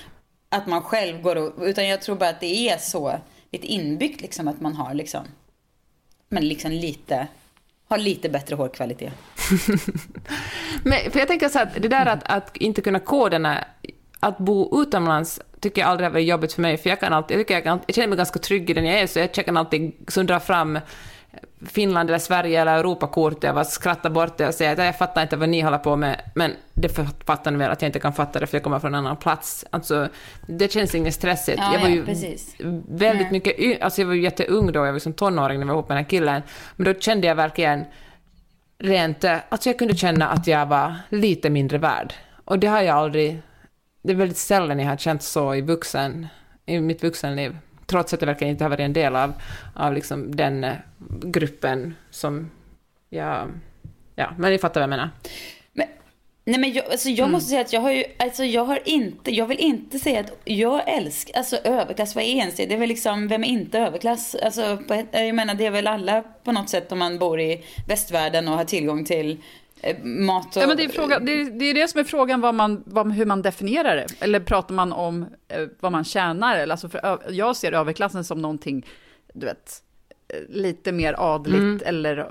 [0.49, 3.21] att man själv går och, utan jag tror bara att det är så
[3.53, 5.25] lite inbyggt liksom att man har liksom,
[6.29, 7.27] men liksom lite,
[7.89, 9.13] har lite bättre hårkvalitet.
[10.83, 13.65] Men, för jag tänker så att det där att, att inte kunna koderna,
[14.21, 17.35] att bo utomlands tycker jag aldrig har varit jobbigt för mig, för jag kan alltid,
[17.35, 19.35] jag, tycker jag, kan, jag känner mig ganska trygg i den jag är, så jag
[19.35, 20.79] kan alltid som dra fram
[21.69, 25.23] Finland eller Sverige eller Europakortet och bara skratta bort det och säga att jag fattar
[25.23, 26.89] inte vad ni håller på med, men det
[27.25, 29.17] fattar ni väl att jag inte kan fatta det för jag kommer från en annan
[29.17, 29.65] plats.
[29.71, 30.09] Alltså,
[30.47, 31.59] det känns inget stressigt.
[31.59, 32.57] Ja, jag var ja, ju precis.
[32.89, 33.33] väldigt Nej.
[33.33, 35.89] mycket, alltså jag var ju jätteung då, jag var som tonåring när jag var ihop
[35.89, 36.43] med den här killen,
[36.77, 37.85] men då kände jag verkligen
[38.79, 42.15] rent, eh, alltså jag kunde känna att jag var lite mindre värd.
[42.45, 43.43] Och det har jag aldrig,
[44.03, 46.27] det är väldigt sällan jag har känt så i vuxen,
[46.67, 47.57] i mitt vuxenliv.
[47.87, 49.33] Trots att jag verkligen inte har varit en del av,
[49.75, 50.73] av liksom den eh,
[51.23, 52.51] gruppen som
[53.11, 53.49] jag,
[54.15, 55.11] ja, men ni fattar vad jag menar.
[55.73, 55.87] Men,
[56.45, 57.19] nej men jag, alltså Mm.
[57.19, 60.21] jag måste säga att jag har ju, alltså jag har inte, jag vill inte säga
[60.21, 62.67] att jag älskar, alltså överklass, vad är ens det?
[62.67, 64.37] Det är väl liksom, vem är inte överklass?
[64.43, 64.79] Alltså,
[65.13, 68.57] jag menar det är väl alla på något sätt om man bor i västvärlden och
[68.57, 69.43] har tillgång till
[70.03, 70.63] mat och...
[70.63, 72.83] Ja, men det, är fråga, det, är, det är det som är frågan, vad man,
[72.87, 74.07] vad, hur man definierar det.
[74.21, 76.57] Eller pratar man om eh, vad man tjänar?
[76.57, 78.87] Eller, alltså för, jag ser överklassen som någonting,
[79.35, 79.83] du vet,
[80.29, 81.81] eh, lite mer adligt Mm.
[81.85, 82.31] eller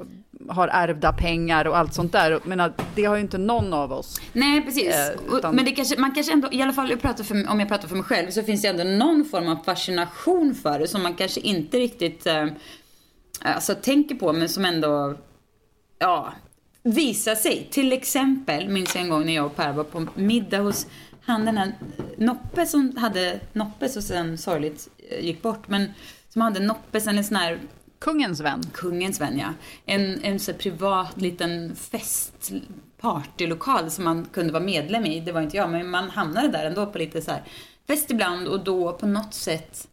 [0.50, 2.40] har ärvda pengar och allt sånt där.
[2.44, 4.22] Men det har ju inte någon av oss.
[4.34, 4.96] Nej, precis.
[4.96, 7.88] Eh, utan- Men det kanske, man kanske ändå, i alla fall för, om jag pratar
[7.88, 11.14] för mig själv, så finns det ändå någon form av fascination för det som man
[11.14, 12.46] kanske inte riktigt eh,
[13.42, 15.16] alltså, tänker på, men som ändå,
[16.00, 16.34] ja,
[16.86, 17.68] visar sig.
[17.72, 20.88] Till exempel, minns jag en gång när jag och Per var på middag hos
[21.22, 21.74] han den här
[22.18, 25.94] Noppe som hade, Noppe som sen sorgligt eh, gick bort, men
[26.30, 27.60] som hade Noppe sen en sån här
[28.00, 28.64] Kungens vän.
[28.74, 29.54] Kungens vän, ja.
[29.86, 32.52] En, en så privat liten fest,
[33.00, 35.20] partylokal som man kunde vara medlem i.
[35.20, 37.44] Det var inte jag, men man hamnade där ändå på lite så här
[37.88, 39.88] fest ibland och då på något sätt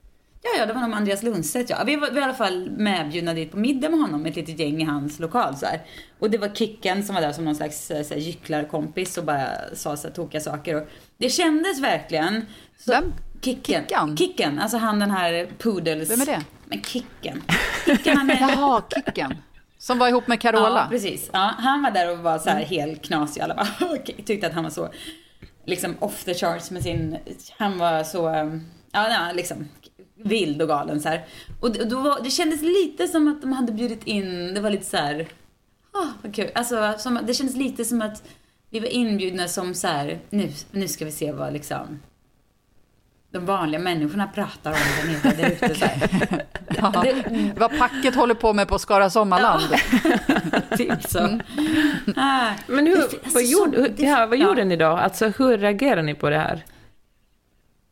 [0.45, 1.85] Ja, ja, det var nog Andreas Lundstedt, ja.
[1.87, 4.59] Vi var, vi var i alla fall medbjudna dit på middag med honom, ett litet
[4.59, 5.81] gäng i hans lokal så här.
[6.19, 9.25] Och det var Kicken som var där som någon slags eh, så här, gycklarkompis och
[9.25, 10.77] bara sa så här tokiga saker.
[10.77, 12.47] Och det kändes verkligen...
[12.79, 13.13] Så, Vem?
[13.41, 13.83] Kicken.
[13.83, 14.17] Kickan?
[14.17, 16.11] Kicken, alltså han den här Poodles...
[16.11, 16.43] Vem är det?
[16.69, 17.43] Men Kicken.
[17.87, 18.41] Kicken han är...
[18.41, 19.35] Jaha, Kicken.
[19.79, 20.81] Som var ihop med Carola.
[20.81, 21.31] Ja, precis.
[21.33, 23.41] Ja, han var där och var så här helt knasig.
[23.41, 24.89] Alla bara, okej, tyckte att han var så
[25.67, 27.19] liksom off the charts med sin...
[27.59, 28.23] Han var så,
[28.93, 29.69] ja, ja liksom
[30.23, 31.25] vild och galen så här.
[31.61, 34.85] Och då var, det kändes lite som att de hade bjudit in, det var lite
[34.85, 35.29] så här,
[35.93, 36.51] ah, vad kul.
[36.55, 38.23] Alltså, som, det kändes lite som att
[38.71, 42.01] vi var inbjudna som så här, nu, nu ska vi se vad liksom
[43.33, 44.77] de vanliga människorna pratar om
[45.23, 45.75] där nere där ute.
[45.75, 46.45] Så här.
[46.77, 49.63] Ja, Det- vad packet håller på med på Skara Sommarland.
[50.77, 51.39] typ så.
[52.17, 54.45] Ah, Men hur, det alltså, vad, gjorde, så- det- ja, vad ja.
[54.47, 54.87] gjorde ni då?
[54.87, 56.65] Alltså hur reagerade ni på det här?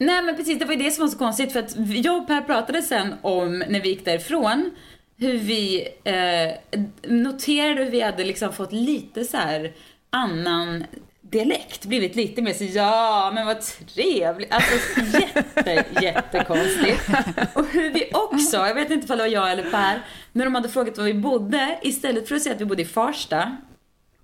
[0.01, 2.27] Nej men precis, det var ju det som var så konstigt för att jag och
[2.27, 4.71] Per pratade sen om, när vi gick därifrån,
[5.17, 9.73] hur vi eh, noterade hur vi hade liksom fått lite så här
[10.11, 10.85] annan
[11.21, 13.61] dialekt, blivit lite mer så ja men vad
[13.95, 17.09] trevligt, alltså jätte, jättekonstigt.
[17.55, 20.55] Och hur vi också, jag vet inte om det var jag eller Per, när de
[20.55, 23.57] hade frågat var vi bodde, istället för att säga att vi bodde i Farsta,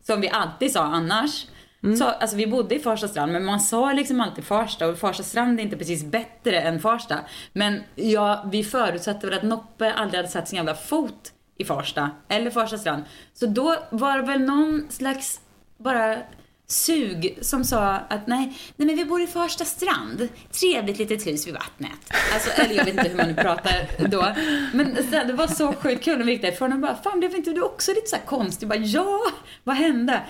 [0.07, 1.47] som vi alltid sa annars.
[1.87, 1.97] Mm.
[1.97, 5.23] Så, alltså vi bodde i Farsta strand men man sa liksom alltid Farsta och Farsta
[5.23, 7.19] strand är inte precis bättre än Farsta.
[7.53, 12.11] Men ja, vi förutsatte väl att Noppe aldrig hade satt sin jävla fot i Farsta
[12.29, 13.03] eller Farsta strand.
[13.35, 15.41] Så då var det väl någon slags
[15.79, 16.19] bara
[16.67, 18.47] sug som sa att nej,
[18.77, 20.29] nej men vi bor i Farsta strand.
[20.61, 22.13] Trevligt litet hus vid vattnet.
[22.35, 24.35] Alltså, eller jag vet inte hur man nu pratar då.
[24.73, 27.35] Men så, det var så sjukt kul när vi gick därifrån och bara, fan blev
[27.35, 28.69] inte du också lite så här konstig?
[28.69, 29.21] Bara, ja,
[29.65, 30.23] vad hände?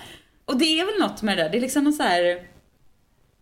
[0.47, 2.47] Och det är väl något med det där, det är liksom någon så här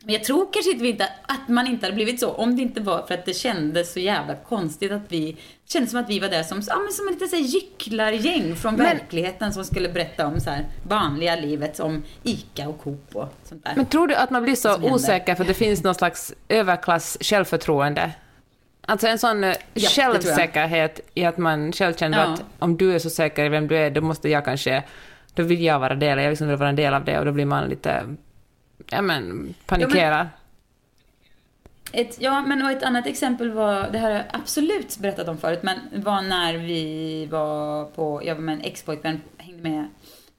[0.05, 2.81] men jag tror kanske inte, inte att man inte hade blivit så om det inte
[2.81, 6.19] var för att det kändes så jävla konstigt att vi, det kändes som att vi
[6.19, 10.27] var där som, ja, men som så här gycklargäng från Men- verkligheten som skulle berätta
[10.27, 13.73] om så här vanliga livet som ICA och Coop och sånt där.
[13.75, 17.17] Men tror du att man blir så osäker för att det finns någon slags överklass
[17.21, 18.11] självförtroende?
[18.87, 19.91] Alltså en sån eh, jag.
[19.91, 22.23] självsäkerhet i att man själv känner Ja.
[22.23, 24.83] att om du är så säker i vem du är, då måste jag kanske,
[25.35, 27.31] då vill jag vara del, jag liksom vill vara en del av det, och då
[27.31, 28.15] blir man lite,
[28.89, 30.29] ja men, panikerar.
[31.91, 35.37] Ett, ja, men och ett annat exempel var, det här har jag absolut berättat om
[35.37, 39.87] förut, men var när vi var på, jag var med en ex-pojkvän, hängde med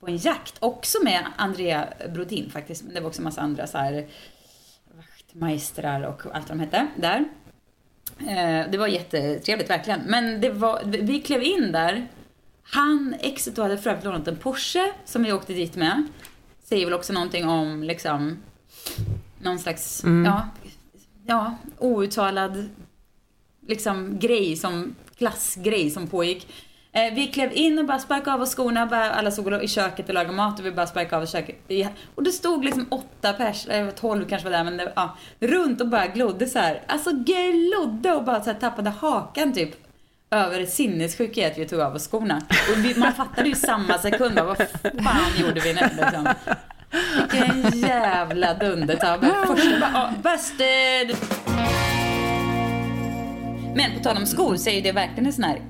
[0.01, 3.67] på en jakt, också med Andrea Brodin faktiskt, men det var också en massa andra
[3.67, 4.07] så här
[4.97, 7.25] vaktmajstrar och allt vad de hette där.
[8.21, 12.07] Eh, det var jättetrevligt verkligen, men det var, vi klev in där,
[12.71, 16.07] han, exet då, hade för övrigt lånat en Porsche som vi åkte dit med.
[16.65, 18.39] Säger väl också någonting om liksom
[19.39, 20.49] någon slags, ja,
[21.27, 22.69] ja, outtalad
[23.67, 26.49] liksom grej som, klassgrej som pågick.
[26.93, 30.09] Eh, vi klev in och bara sparkade av oss skorna, bara, alla stod i köket
[30.09, 31.57] och lagade mat och vi bara sparkade av oss köket.
[32.15, 35.81] Och det stod liksom åtta pers, eller tolv kanske var där, men det, ja, runt
[35.81, 36.83] och bara glodde så här.
[36.89, 39.86] Alltså glodde och bara så här tappade hakan typ
[40.31, 42.43] över sinnessjuk i att vi tog av oss skorna.
[42.73, 46.29] Och vi, man fattade ju samma sekund, vad fan gjorde vi nu liksom?
[47.33, 49.35] Vilken jävla dundertabbe.
[49.47, 51.17] Första bara, busted!
[53.75, 55.61] Men på tal om skor så är det verkligen en sån här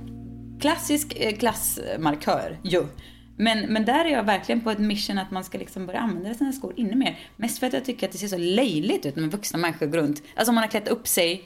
[0.61, 2.87] klassisk eh, klassmarkör ju.
[3.39, 6.35] Men, men där är jag verkligen på ett mission att man ska liksom börja använda
[6.35, 7.19] sina skor inne mer.
[7.37, 9.99] Mest för att jag tycker att det ser så löjligt ut när vuxna människor går
[9.99, 10.23] runt.
[10.37, 11.45] Alltså om man har klätt upp sig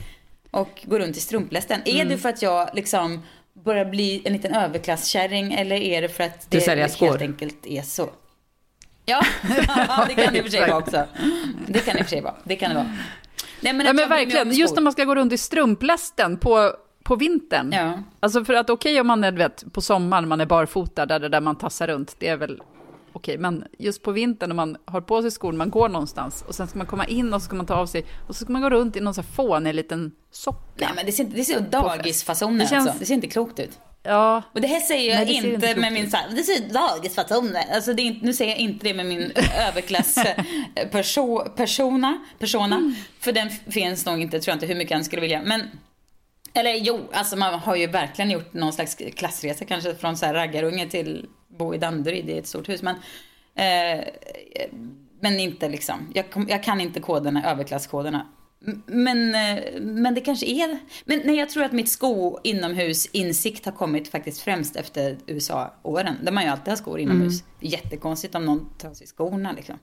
[0.51, 1.81] och går runt i strumplästen.
[1.85, 3.23] Är det för att jag liksom
[3.65, 7.23] börjar bli en liten överklasskärring eller är det för att det helt skor.
[7.23, 8.11] enkelt är så?
[9.05, 9.25] Ja,
[10.09, 11.07] det kan det i och för sig vara också.
[11.67, 12.35] Det kan det i och för sig vara.
[12.45, 12.97] Det kan det vara.
[13.61, 17.17] Nej, men, Ja, men verkligen, just när man ska gå runt i strumplästen på, på
[17.17, 17.73] vintern.
[17.73, 18.03] Ja.
[18.21, 21.41] Alltså för att okej om man är, vet, på sommaren, man är barfota, där, där
[21.41, 22.63] man tassar runt, det är väl
[23.13, 23.39] okej.
[23.39, 26.69] Men just på vintern när man har på sig skor, man går någonstans och sen
[26.69, 28.63] ska man komma in och så ska man ta av sig och så ska man
[28.63, 30.61] gå runt i någon sån här fånig liten socka.
[30.77, 33.01] Nej men det ser, det ser dagisfasoner Det känns- alltså.
[33.01, 33.79] Det ser inte klokt ut.
[34.03, 36.11] Ja, Och det här säger jag Nej, inte, inte med min ut.
[36.11, 37.65] så här, det ser dagisfasoner.
[37.75, 39.33] Alltså det är nu säger jag inte det med min
[39.69, 42.77] överklass eh, perso, persona, persona.
[42.77, 42.95] Mm.
[43.21, 45.43] För den finns nog inte, tror jag inte hur mycket jag skulle vilja.
[45.45, 45.63] Men,
[46.55, 50.35] eller jo, alltså man har ju verkligen gjort någon slags klassresa kanske från så här
[50.35, 51.27] raggarunge till
[51.61, 52.83] bo i Danderyd i ett stort hus.
[52.83, 52.97] Men,
[53.55, 54.05] eh,
[55.21, 58.27] men inte liksom, jag, jag kan inte koderna, överklasskoderna.
[58.87, 60.79] Men, eh, men det kanske är...
[61.05, 66.15] Men nej, jag tror att mitt sko inomhus insikt har kommit faktiskt främst efter USA-åren.
[66.23, 67.45] Där man ju alltid har skor inomhus.
[67.61, 69.79] Jättekonstigt om någon tar sig skorna liksom.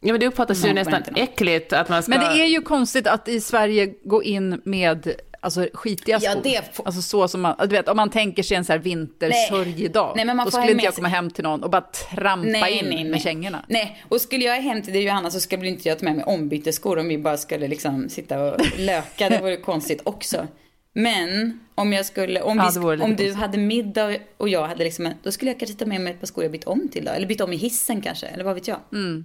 [0.00, 2.10] Ja, men det uppfattas ju nästan äckligt att man ska...
[2.10, 5.10] men det är ju konstigt att i Sverige gå in med
[5.46, 6.40] alltså, skitiga Ja, skor.
[6.44, 8.78] det får- Alltså så som man, du vet, om man tänker sig en så här
[8.78, 12.72] vintersörjedag, Nej, man då skulle inte jag komma hem till någon och bara trampa Nej,
[12.78, 13.04] in nej, nej.
[13.10, 13.64] med kängorna.
[13.68, 16.24] Nej, och skulle jag hem till dig Johanna så skulle inte jag ta med mig
[16.24, 19.28] ombytesskor om vi bara skulle liksom sitta och löka.
[19.28, 20.46] Det vore konstigt också.
[20.92, 25.12] Men om jag skulle, om, Ja, vi, om du hade middag och jag hade liksom,
[25.22, 27.10] då skulle jag kanske ta med mig ett par skor jag bytt om till då.
[27.12, 28.78] Eller bytt om i hissen kanske, eller vad vet jag.
[28.92, 29.24] Mm.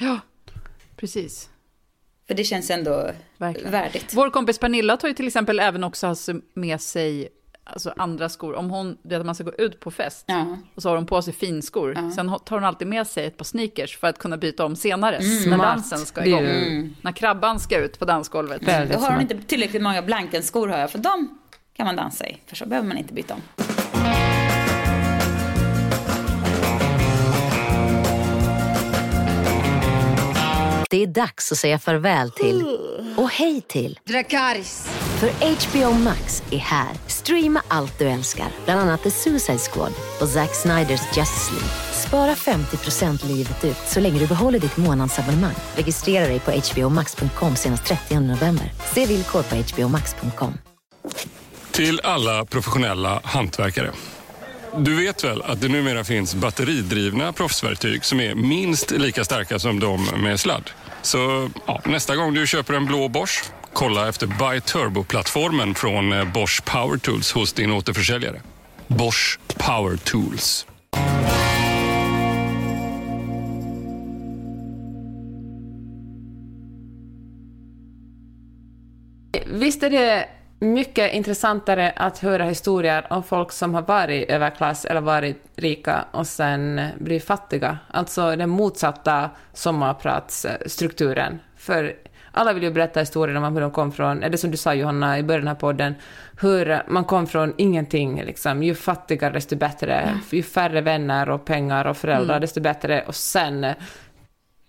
[0.00, 0.18] Ja,
[0.96, 1.48] precis.
[2.28, 3.70] För det känns ändå Verkligen.
[3.72, 4.14] värdigt.
[4.14, 6.14] Vår kompis Pernilla tar ju till exempel även också
[6.54, 7.28] med sig
[7.64, 8.54] alltså andra skor.
[8.54, 10.56] Om hon, vet att man ska gå ut på fest Ja.
[10.74, 12.10] och så har hon på sig finskor.
[12.16, 14.76] Sen har- tar hon alltid med sig ett par sneakers för att kunna byta om
[14.76, 15.58] senare när Smart.
[15.58, 16.40] dansen ska igång.
[16.42, 18.62] ju- När krabban ska ut på dansgolvet.
[18.92, 21.38] Då har hon inte tillräckligt många blankenskor hör jag, för de
[21.72, 22.36] kan man dansa i.
[22.46, 23.40] För så behöver man inte byta om.
[30.90, 32.78] Det är dags att säga farväl till
[33.16, 34.88] och hej till Dracarys.
[35.20, 36.88] För HBO Max är här.
[37.06, 41.68] Streama allt du älskar, bland annat The Suicide Squad och Zack Sniders Justice League.
[41.92, 45.54] Spara 50% livet ut så länge du behåller ditt månadsabonnemang.
[45.76, 48.72] Registrera dig på hbomax.com senast 30 november.
[48.94, 50.58] Se villkor på hbomax.com.
[51.70, 53.92] Till alla professionella hantverkare.
[54.76, 59.80] Du vet väl att det numera finns batteridrivna proffsverktyg som är minst lika starka som
[59.80, 60.70] de med sladd?
[61.02, 66.32] Så ja, nästa gång du köper en blå Bosch, kolla efter Buy Turbo-plattformen från eh,
[66.32, 68.42] Bosch Power Tools hos din återförsäljare.
[68.86, 70.66] Bosch Power Tools.
[79.46, 85.00] Visst är det mycket intressantare att höra historier om folk som har varit överklass eller
[85.00, 87.78] varit rika och sen blir fattiga.
[87.90, 91.40] Alltså den motsatta sommarpratsstrukturen.
[91.56, 91.94] För
[92.32, 95.18] alla vill ju berätta historier om hur de kom från, det som du sa Johanna
[95.18, 95.94] i början av podden,
[96.40, 98.62] hur man kom från ingenting, liksom.
[98.62, 102.40] ju fattigare desto bättre, ju färre vänner och pengar och föräldrar Mm.
[102.40, 103.66] desto bättre och sen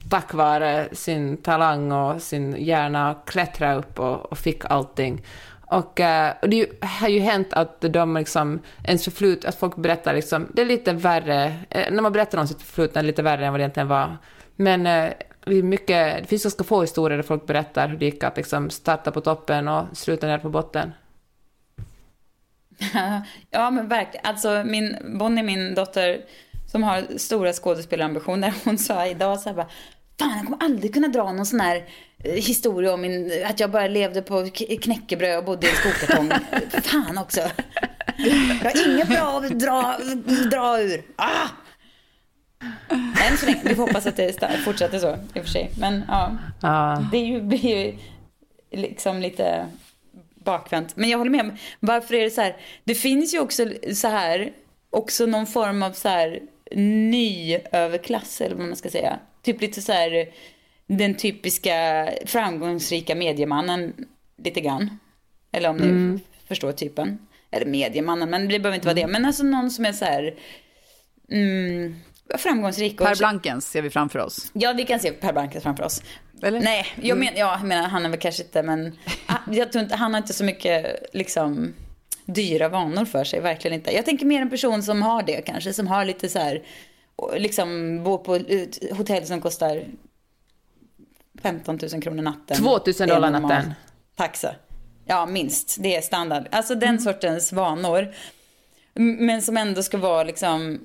[0.10, 5.22] tack vare sin talang och sin hjärna klättra upp och, och fick allting.
[5.70, 10.14] Och, eh, och det har ju hänt att de liksom, ens förflut, att folk berättar
[10.14, 13.22] liksom, det är lite värre, eh, när man berättar om sitt förflutna är det lite
[13.22, 14.18] värre än vad det egentligen var.
[14.56, 15.14] Men eh,
[15.46, 18.38] det, är mycket, det finns ganska få historier där folk berättar hur det gick att
[18.38, 20.92] liksom starta på toppen och sluta ner på botten.
[23.50, 24.26] ja men verkligen.
[24.26, 26.22] Alltså min, Bonnie, min dotter
[26.72, 29.70] som har stora skådespelarambitioner, hon sa idag så här bara,
[30.20, 31.84] fan jag kommer aldrig kunna dra någon sån här
[32.24, 34.50] historia om min, att jag bara levde på
[34.82, 36.32] knäckebröd och bodde i en skokartong.
[36.84, 37.40] fan också.
[38.64, 39.98] Jag har inget bra att dra,
[40.52, 41.04] dra ur.
[41.16, 41.48] Ah!
[43.30, 43.60] Än så länge.
[43.64, 45.72] Vi får hoppas att det fortsätter så i och för sig.
[45.80, 47.06] Men ja, Ja.
[47.12, 47.98] det är ju, blir ju
[48.72, 49.66] liksom lite
[50.36, 50.96] bakvänt.
[50.96, 51.58] Men jag håller med.
[51.80, 52.56] Varför är det så här?
[52.84, 54.52] Det finns ju också så här,
[54.90, 56.40] också någon form av så här
[56.76, 59.20] ny överklass eller vad man ska säga.
[59.42, 60.30] Typ lite så här
[60.98, 63.94] den typiska framgångsrika mediemannen
[64.44, 65.00] lite grann.
[65.52, 67.18] Eller om ni förstår typen.
[67.52, 69.08] Eller mediemannen, men det behöver inte vara det.
[69.08, 70.36] Men alltså någon som är så här
[71.32, 71.96] mm,
[72.38, 73.02] framgångsrik.
[73.02, 74.52] och- Per Blankens ser vi framför oss.
[74.54, 76.04] Ja, vi kan se Per Blankens framför oss.
[76.44, 76.60] Eller?
[76.62, 78.98] Nej, jag, men, ja, jag menar han är väl kanske inte, men
[79.52, 81.74] jag tror inte, han har inte så mycket liksom
[82.26, 83.96] dyra vanor för sig, verkligen inte.
[83.96, 86.64] Jag tänker mer en person som har det kanske, som har lite så här,
[87.38, 89.84] liksom bor på ett hotell som kostar
[91.42, 92.58] 15 000 kronor natten.
[92.58, 93.74] 2 000 Det är dollar natten.
[94.16, 94.56] Taxa.
[95.06, 95.78] Ja, minst.
[95.80, 96.48] Det är standard.
[96.52, 98.14] Alltså den sortens vanor.
[98.94, 100.80] Men som ändå ska vara liksom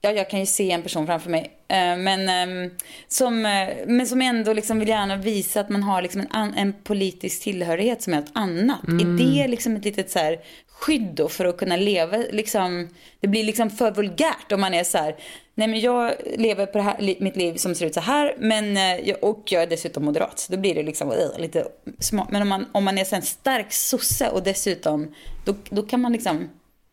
[0.00, 1.50] Ja, jag kan ju se en person framför mig.
[1.68, 2.70] Eh, Men, ehm,
[3.08, 6.72] som, eh, men som ändå liksom vill gärna visa att man har liksom en, en
[6.72, 8.88] politisk tillhörighet som är något annat.
[8.88, 10.38] Är det liksom ett litet så här
[10.74, 12.88] skydd då för att kunna leva liksom,
[13.20, 15.16] det blir liksom för vulgärt om man är så här,
[15.54, 18.76] nej men jag lever på det här, mitt liv som ser ut så här, men,
[18.76, 20.46] eh, och jag är dessutom moderat.
[20.50, 21.66] Då blir det liksom eh, lite
[21.98, 22.28] smart.
[22.30, 26.12] Men om man, om man är en stark sosse och dessutom, då, då kan man
[26.12, 26.50] liksom,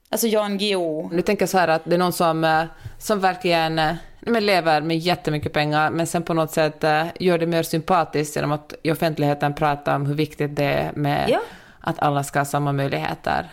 [0.09, 2.63] alltså Jan Guillou, Nu tänker jag så här att det är någon som, eh,
[2.99, 6.83] som verkligen eh, men lever med jättemycket pengar, men sen på något sätt
[7.19, 11.29] gör det mer sympatiskt genom att i offentligheten prata om hur viktigt det är med
[11.29, 11.39] Ja.
[11.79, 13.49] att alla ska ha samma möjligheter.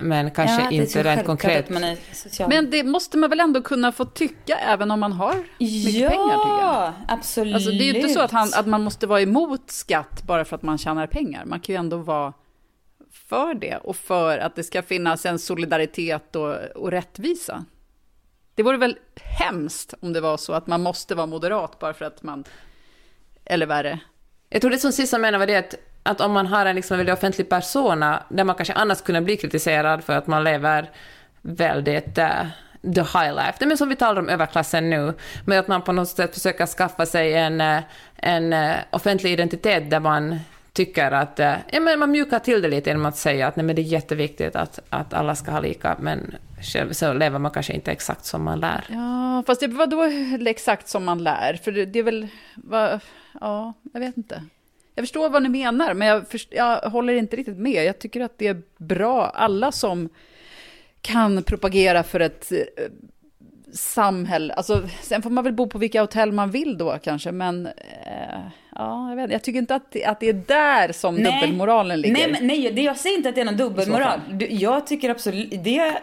[0.00, 1.68] Men kanske Ja, inte rent konkret.
[2.48, 6.10] Men det måste man väl ändå kunna få tycka även om man har mycket ja,
[6.10, 6.92] pengar jag.
[7.08, 7.54] absolut.
[7.54, 10.44] Alltså, det är ju inte så att, han, att man måste vara emot skatt bara
[10.44, 11.44] för att man tjänar pengar.
[11.44, 12.32] Man kan ju ändå vara
[13.28, 17.64] för det och för att det ska finnas en solidaritet och, och rättvisa.
[18.54, 22.04] Det vore väl hemskt om det var så att man måste vara moderat bara för
[22.04, 22.44] att man...
[23.44, 24.00] Eller värre.
[24.48, 25.74] Jag tror det som Sissa menar var det att,
[26.08, 29.36] att om man har en liksom väldigt offentlig persona, där man kanske annars kunde bli
[29.36, 30.90] kritiserad för att man lever
[31.42, 32.46] väldigt uh,
[32.94, 35.14] the high life, det är som vi talar om överklassen nu,
[35.46, 37.82] men att man på något sätt försöker skaffa sig en, eh,
[38.16, 40.38] en eh, offentlig identitet där man
[40.72, 41.38] tycker att,
[41.72, 43.84] ja men man mjukar till det lite genom att säga att nej men det är
[43.84, 48.24] jätteviktigt att, att alla ska ha lika, men själv så lever man kanske inte exakt
[48.24, 48.84] som man lär.
[48.88, 50.10] Ja, fast det vadå
[50.46, 51.58] exakt som man lär.
[51.64, 52.28] För det, det är väl...
[52.54, 53.00] Va,
[53.40, 54.42] ja, jag vet inte.
[54.98, 57.84] Jag förstår vad ni menar, men jag, först, jag håller inte riktigt med.
[57.84, 59.26] Jag tycker att det är bra.
[59.26, 60.08] Alla som
[61.00, 62.58] kan propagera för ett eh,
[63.72, 64.54] samhälle.
[64.54, 67.72] Alltså, sen får man väl bo på vilka hotell man vill då kanske, men eh,
[68.74, 72.14] ja, jag, vet, jag tycker inte att det, att det är där som dubbelmoralen ligger.
[72.14, 74.20] Nej, men, nej det, jag säger inte att det är någon dubbelmoral.
[74.32, 75.98] Du, Jag tycker absolut, det,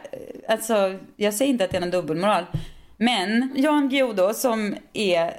[0.47, 2.43] alltså, jag säger inte att det är någon dubbelmoral.
[2.97, 5.33] Men Jan Guillou då, som är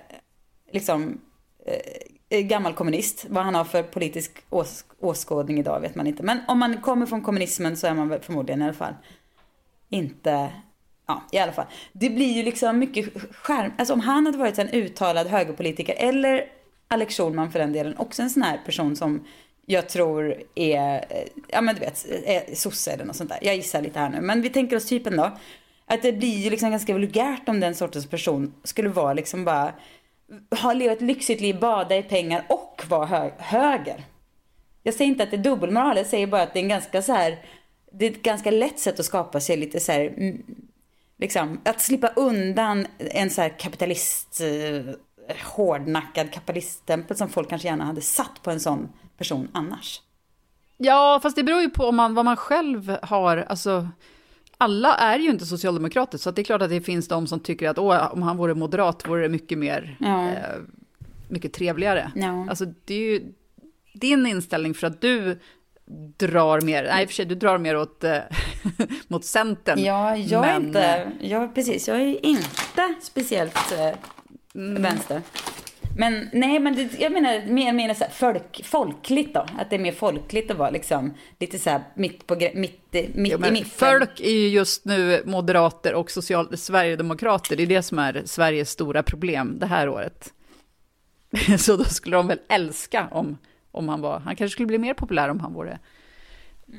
[0.73, 1.21] liksom
[1.66, 6.22] eh, Eh, gammal kommunist, vad han har för politisk ås, åskådning idag vet man inte.
[6.22, 8.94] Men om man kommer från kommunismen så är man väl förmodligen i alla fall
[9.88, 10.51] inte
[11.09, 11.66] Ja, i alla fall.
[11.92, 13.72] Det blir ju liksom mycket skärm.
[13.79, 16.44] Alltså om han hade varit en uttalad högerpolitiker eller
[16.88, 19.25] Alex Schulman för den delen, också en sån här person som
[19.66, 23.38] jag tror är, eh, ja men du vet, är sosse eller något sånt där.
[23.42, 24.20] Jag gissar lite här nu.
[24.20, 25.38] Men vi tänker oss typen då.
[25.87, 29.75] Att det blir ju liksom ganska vulgärt om den sortens person skulle vara liksom bara,
[30.62, 34.04] ha levt ett lyxigt liv, bada i pengar och vara hö höger.
[34.83, 37.02] Jag säger inte att det är dubbelmoral, jag säger bara att det är en ganska
[37.02, 37.38] så här,
[37.92, 40.42] det är ett ganska lätt sätt att skapa sig lite så här, mm,
[41.18, 44.94] liksom, att slippa undan en så här kapitalist, eh,
[45.44, 50.00] hårdnackad kapitaliststämpel som folk kanske gärna hade satt på en sån person annars.
[50.77, 53.88] Ja, fast det beror ju på om man, vad man själv har, alltså
[54.59, 57.69] alla är ju inte socialdemokrater, så det är klart att det finns de som tycker
[57.69, 60.29] att åh, om han vore moderat vore det mycket mer, Ja.
[60.29, 60.35] eh,
[61.29, 62.13] mycket trevligare.
[62.15, 62.46] Ja.
[62.48, 63.33] Alltså det är ju
[63.94, 65.38] din inställning för att du
[66.17, 68.19] drar mer, nej i och för sig du drar mer åt, eh,
[69.09, 69.79] mot Centern.
[69.85, 73.98] Ja, jag är men, inte, ja precis, jag är inte speciellt eh,
[74.54, 74.83] Mm.
[74.83, 75.23] vänster.
[75.99, 79.47] Men nej, men det, jag menar mer, mer så här folk, folkligt då.
[79.59, 83.11] Att det är mer folkligt att vara liksom lite så här mitt, på, mitt, i-
[83.15, 83.71] mitt Ja, i mitten.
[83.71, 88.71] folk är ju just nu moderater och social, sverigedemokrater, det är det som är Sveriges
[88.71, 90.33] stora problem det här året.
[91.59, 93.38] Så då skulle de väl älska om,
[93.73, 95.79] om han var, han kanske skulle bli mer populär om han vore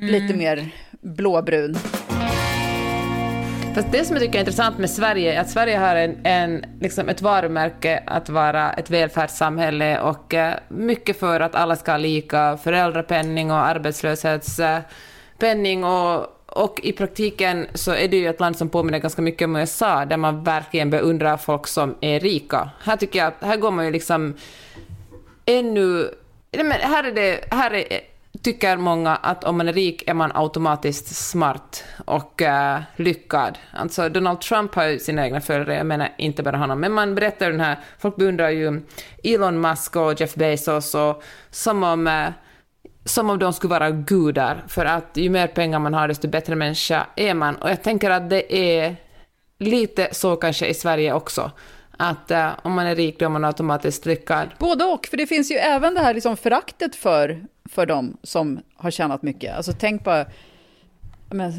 [0.02, 0.70] lite mer
[1.02, 1.76] blåbrun.
[3.78, 6.66] Fast det som jag tycker är intressant med Sverige är att Sverige har en, en,
[6.82, 11.98] liksom ett varumärke att vara ett välfärdssamhälle och eh, mycket för att alla ska ha
[11.98, 18.70] lika föräldrapenning och arbetslöshetspenning och, och i praktiken så är det ju ett land som
[18.70, 22.70] påminner ganska mycket om USA där man verkligen beundrar folk som är rika.
[22.84, 24.34] Här tycker jag att här går man ju liksom
[25.46, 26.10] ännu...
[26.52, 27.40] Nej, men här är det...
[27.52, 32.82] Här är, tycker många att om man är rik är man automatiskt smart och eh,
[32.96, 33.58] lyckad.
[33.74, 37.16] Alltså Donald Trump har ju sina egna följare, jag menar inte bara honom, men man
[37.16, 38.82] berättar den här, folk beundrar ju
[39.24, 42.30] Elon Musk och Jeff Bezos och som om, eh,
[43.06, 46.56] som om de skulle vara gudar, för att ju mer pengar man har desto bättre
[46.56, 47.56] människa är man.
[47.56, 48.96] Och jag tänker att det är
[49.60, 51.52] lite så kanske i Sverige också.
[51.98, 54.50] Att eh, om man är rik då är man automatiskt lyckad.
[54.60, 58.60] Både och, för det finns ju även det här liksom föraktet för, för de som
[58.76, 59.56] har tjänat mycket.
[59.56, 60.26] Alltså tänk bara,
[61.30, 61.54] men,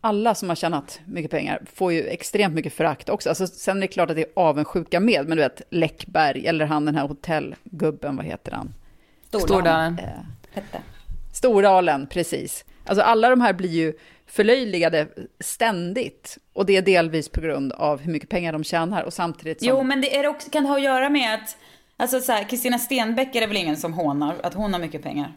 [0.00, 3.28] alla som har tjänat mycket pengar får ju extremt mycket förakt också.
[3.28, 6.64] Alltså, sen är det klart att det är avundsjuka med, men du vet Läckberg, eller
[6.64, 8.74] han den här hotellgubben, vad heter han?
[9.28, 9.98] Stordalen.
[10.54, 10.62] Eh.
[11.32, 12.64] Stordalen, precis.
[12.86, 13.92] Alltså alla de här blir ju
[14.30, 15.08] förlöjligade
[15.40, 16.38] ständigt.
[16.52, 19.68] Och det är delvis på grund av hur mycket pengar de tjänar och samtidigt som...
[19.68, 21.56] Jo, men det är också, kan det ha att göra med att,
[21.96, 25.02] alltså så här, Kristina Stenbeck är det väl ingen som hånar att hon har mycket
[25.02, 25.32] pengar?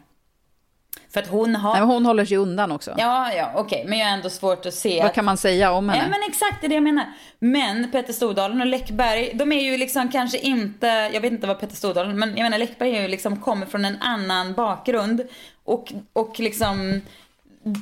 [1.14, 1.72] För att hon har...
[1.72, 2.94] Nej, men hon håller sig undan också.
[2.98, 5.14] Ja, ja, okej, men jag har ändå svårt att se Vad att...
[5.14, 6.02] kan man säga om henne?
[6.02, 7.04] Ja, men exakt det är det jag menar.
[7.38, 11.60] Men Petter Stordalen och Läckberg, de är ju liksom kanske inte, jag vet inte vad
[11.60, 15.22] Petter Stordalen, men jag menar Läckberg är ju liksom, kommer från en annan bakgrund.
[15.64, 17.00] Och, och liksom,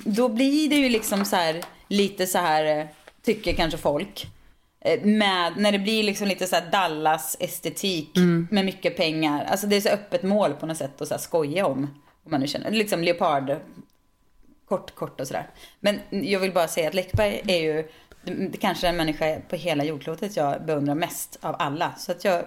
[0.04, 2.86] då blir det ju liksom så här, lite så här, eh,
[3.22, 4.26] tycker kanske folk.
[4.80, 8.10] eh, Med, när det blir liksom lite så här Dallas-estetik
[8.50, 9.44] med mycket pengar.
[9.44, 11.78] Alltså det är så öppet mål på något sätt att så skoja om.
[12.24, 13.56] Om man nu känner, liksom leopard
[14.68, 15.50] kort, kort och sådär.
[15.80, 17.88] Men jag vill bara säga att Läckberg är ju
[18.24, 21.94] det, kanske den människa på hela jordklotet jag beundrar mest av alla.
[21.98, 22.44] Så att jag,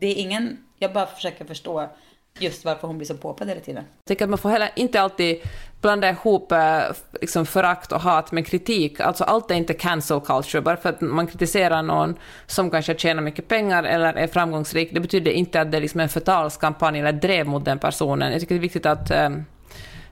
[0.00, 1.90] det är ingen, jag bara försöker förstå
[2.38, 3.84] just varför hon blir så påpad hela tiden.
[3.84, 5.40] Jag tycker att man får heller inte alltid
[5.80, 6.80] blanda ihop eh,
[7.20, 9.00] liksom förakt och hat med kritik.
[9.00, 10.62] Alltså allt är inte cancel culture.
[10.62, 12.14] Bara för att man kritiserar någon
[12.46, 16.04] som kanske tjänar mycket pengar eller är framgångsrik, det betyder inte att det liksom är
[16.04, 18.32] liksom en förtalskampanj eller drev mot den personen.
[18.32, 19.30] Jag tycker det är viktigt att eh,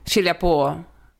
[0.05, 0.75] skilja på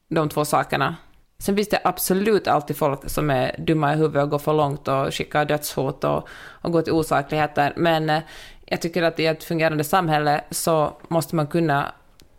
[0.09, 0.95] de två sakerna.
[1.39, 4.87] Sen finns det absolut alltid folk som är dumma i huvudet och går för långt
[4.87, 6.27] och skickar dödshot och,
[6.61, 7.73] och går till osakligheter.
[7.75, 8.19] Men eh,
[8.69, 11.91] jag tycker att i ett fungerande samhälle så måste man kunna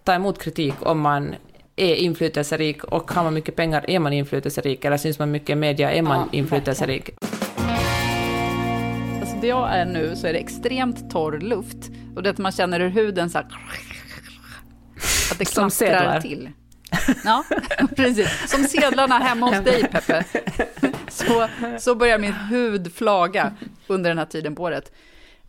[0.05, 1.35] ta emot kritik om man
[1.77, 5.55] är inflytelserik och har man mycket pengar är man inflytelserik eller syns man mycket i
[5.55, 7.11] media är man Ja, inflytelserik.
[9.21, 11.77] Alltså där jag är nu så är det extremt torr luft.
[12.17, 13.47] Och det att man känner hur huden så här...
[15.33, 16.21] Att det Som knastrar sedlar.
[16.21, 16.51] till.
[17.25, 17.45] Ja,
[17.97, 18.51] precis.
[18.51, 20.25] Som sedlarna hemma hos dig, Peppe.
[21.09, 21.49] Så,
[21.79, 23.53] så börjar min hud flaga
[23.87, 24.93] under den här tiden på året.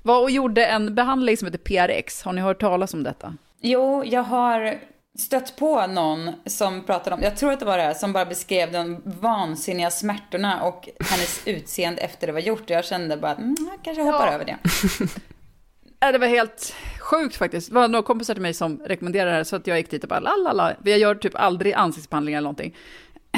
[0.04, 2.24] Var och gjorde en behandling som heter PRX.
[2.24, 3.34] Har ni hört talas om detta?
[3.62, 4.80] Jo, jag har
[5.20, 8.26] stött på någon som pratade om, jag tror att det var det här, som bara
[8.26, 12.70] beskrev de vansinniga smärtorna och hennes utseende efter det var gjort.
[12.70, 14.34] Jag kände bara mm, jag kanske hoppar Ja.
[14.34, 14.58] över det.
[16.12, 17.70] Det var helt sjukt faktiskt.
[17.70, 20.04] Det var några kompisar till mig som rekommenderade det här, så att jag gick dit
[20.04, 20.74] och bara lalala.
[20.84, 22.76] Jag gör typ aldrig ansiktsbehandlingar eller någonting.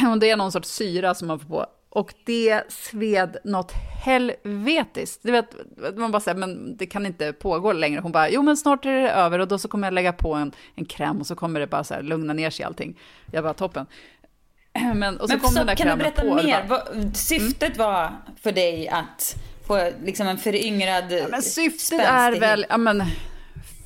[0.12, 1.66] Och det är någon sorts syra som man får på.
[1.94, 3.72] Och det sved något
[4.06, 5.20] helvetiskt.
[5.24, 5.56] Du vet,
[5.96, 8.00] man bara säger, men det kan inte pågå längre.
[8.02, 10.34] Hon bara, jo men snart är det över och då så kommer jag lägga på
[10.34, 13.00] en, en kräm och så kommer det bara så här lugna ner sig allting.
[13.32, 13.86] Jag bara, toppen.
[14.96, 16.36] Men, och så Men kom så, den där kan du berätta på.
[16.36, 16.66] mer?
[16.70, 18.12] bara- syftet var
[18.42, 19.36] för dig att
[19.68, 23.04] få liksom en föryngrad Ja, men syftet är väl, ja men,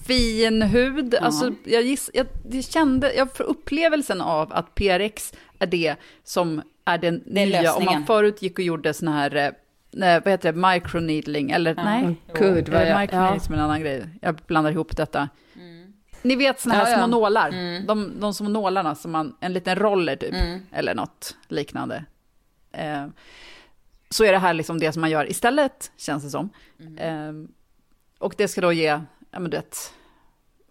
[0.07, 1.15] fin hud.
[1.15, 6.61] Alltså, jag, giss, jag, jag kände, jag får upplevelsen av att PRX är det som
[6.85, 7.73] är den Det är nya.
[7.73, 9.49] Om man förut gick och gjorde sån här, eh,
[9.91, 12.15] nej, vad heter det, microneedling, eller nej?
[12.33, 14.05] Gud, vad Eller jag- microneedling som en annan grej.
[14.21, 15.29] Jag blandar ihop detta.
[16.21, 16.97] Ni vet såna här Ja, ja.
[16.97, 17.51] små nålar,
[17.87, 20.59] de, de små nålarna som man, en liten roller typ, Mm.
[20.71, 22.05] eller något liknande.
[22.71, 23.05] Eh,
[24.09, 26.49] så är det här liksom det som man gör istället, känns det som.
[26.97, 27.31] Eh,
[28.19, 28.85] och det ska då ge,
[29.31, 29.93] ja men du vet,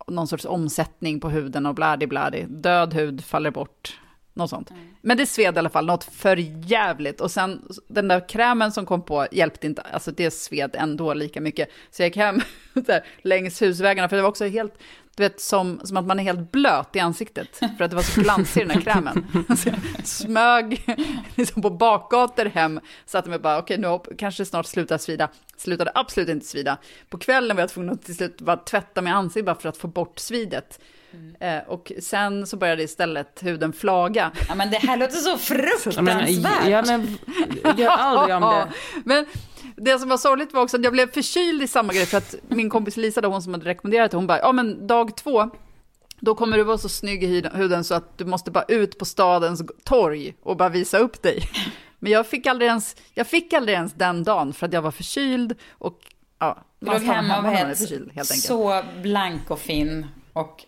[0.07, 2.47] någon sorts omsättning på huden och bladi bladi.
[2.49, 4.01] Död hud faller bort,
[4.35, 4.71] något sånt.
[5.01, 6.37] Men det sved i alla fall något för
[6.71, 7.21] jävligt.
[7.21, 11.41] Och sen den där krämen som kom på hjälpte inte, alltså det sved ändå lika
[11.41, 11.69] mycket.
[11.91, 12.41] Så jag gick hem
[12.73, 14.79] där, längs husvägarna, för det var också helt,
[15.17, 17.57] du vet, som, som att man är helt blöt i ansiktet.
[17.57, 19.27] För att det var så glansig den här krämen.
[19.57, 20.83] Så jag smög
[21.35, 25.29] liksom på bakgator hem, satte mig bara, okej nu hopp- kanske det snart slutar svida.
[25.57, 26.79] Slutade absolut inte svida.
[27.09, 29.77] På kvällen var jag tvungen att till slut bara tvätta mig ansiktet bara för att
[29.77, 30.81] få bort svidet.
[31.41, 34.33] Eh, och sen så började istället huden flaga.
[34.49, 36.69] Ja, men det här låter så fruktansvärt.
[36.69, 37.19] ja, men
[37.79, 38.69] gör aldrig om det.
[39.05, 39.27] Men
[39.77, 42.35] det som var sorgligt var också att jag blev förkyld i samma grej, för att
[42.49, 45.51] min kompis Lisa, då, hon som hade rekommenderat det, hon bara, ja men dag två,
[46.21, 49.05] då kommer du vara så snygg i huden- så att du måste bara ut på
[49.05, 51.43] stadens torg och bara visa upp dig.
[51.99, 54.91] Men jag fick aldrig ens, jag fick aldrig ens den dagen för att jag var
[54.91, 55.99] förkyld och
[56.39, 58.45] ja, Du låg hemma och var man helt, förkyld helt enkelt.
[58.45, 60.07] så blank och fin.
[60.33, 60.65] Och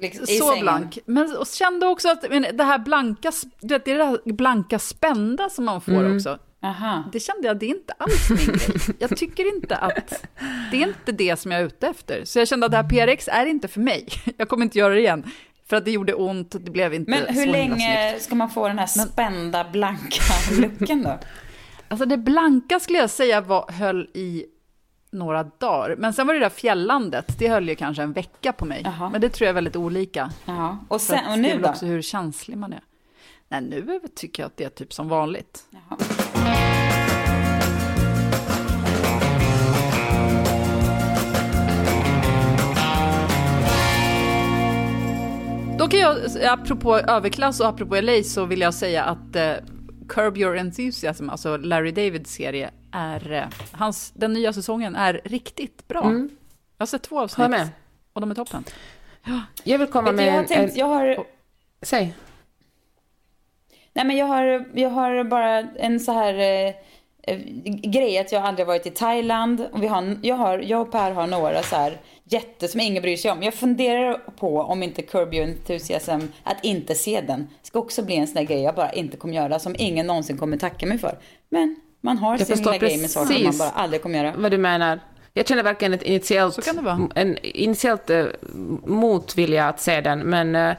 [0.00, 0.62] liksom, så sängen.
[0.64, 0.98] blank.
[1.06, 4.32] Men och kände också att men, det här blanka, du vet, det är det här
[4.32, 6.16] blanka spända som man får Mm.
[6.16, 6.38] också.
[6.62, 7.04] Aha.
[7.12, 8.96] Det kände jag, det är inte alls min grej.
[8.98, 10.24] Jag tycker inte att,
[10.70, 12.24] det är inte det som jag är ute efter.
[12.24, 14.06] Så jag kände att det här PRX är inte för mig.
[14.36, 15.30] Jag kommer inte göra det igen.
[15.68, 18.24] För att det gjorde ont, det blev inte Men hur länge snyggt.
[18.24, 20.22] ska man få den här spända, blanka
[20.60, 21.18] looken då?
[21.88, 24.44] Alltså det blanka skulle jag säga var, höll i
[25.10, 25.96] några dagar.
[25.98, 28.82] Men sen var det där fjällandet, det höll ju kanske en vecka på mig.
[28.84, 29.10] Jaha.
[29.10, 30.30] Men det tror jag är väldigt olika.
[30.44, 30.78] Ja.
[30.88, 31.68] Och, sen, och nu då?
[31.68, 32.80] också hur känslig man är.
[33.48, 35.64] Nej, nu tycker jag att det är typ som vanligt.
[35.70, 35.98] Jaha.
[45.78, 49.52] Då kan jag, apropå överklass och apropå LA, så vill jag säga att eh,
[50.08, 55.88] Curb Your Enthusiasm, alltså Larry Davids serie, är, eh, hans, den nya säsongen är riktigt
[55.88, 56.02] bra.
[56.02, 57.50] Jag har sett två avsnitt.
[58.12, 58.64] Och de är toppen.
[59.64, 60.46] Jag vill komma med jag har en...
[60.46, 61.24] tänkt, jag har...
[61.82, 62.14] Säg.
[63.92, 66.74] Nej men jag har, jag har bara en så här eh,
[67.22, 69.66] eh, grej att jag aldrig varit i Thailand.
[69.72, 73.02] Och vi har, jag, har, jag och Per har några så här jätte som ingen
[73.02, 73.42] bryr sig om.
[73.42, 78.16] Jag funderar på om inte Curb Your Enthusiasm, att inte se den, ska också bli
[78.16, 80.98] en sån där grej jag bara inte kommer göra som ingen någonsin kommer tacka mig
[80.98, 81.18] för.
[81.48, 81.76] Men
[82.08, 84.34] man har Jag sin lilla grej med saker man bara aldrig kommer göra.
[84.36, 85.00] vad du menar.
[85.34, 86.68] Jag känner verkligen ett initiellt,
[87.14, 88.26] en initiellt eh,
[88.84, 90.76] motvilja att se den, men eh,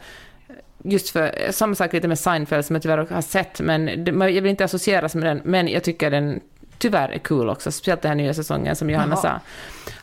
[0.83, 4.41] just för, samma sak lite med Seinfeld som jag tyvärr har sett, men det, jag
[4.41, 6.39] vill inte associeras med den, men jag tycker den
[6.77, 9.39] tyvärr är cool också, speciellt den här nya säsongen som Johanna Jaha.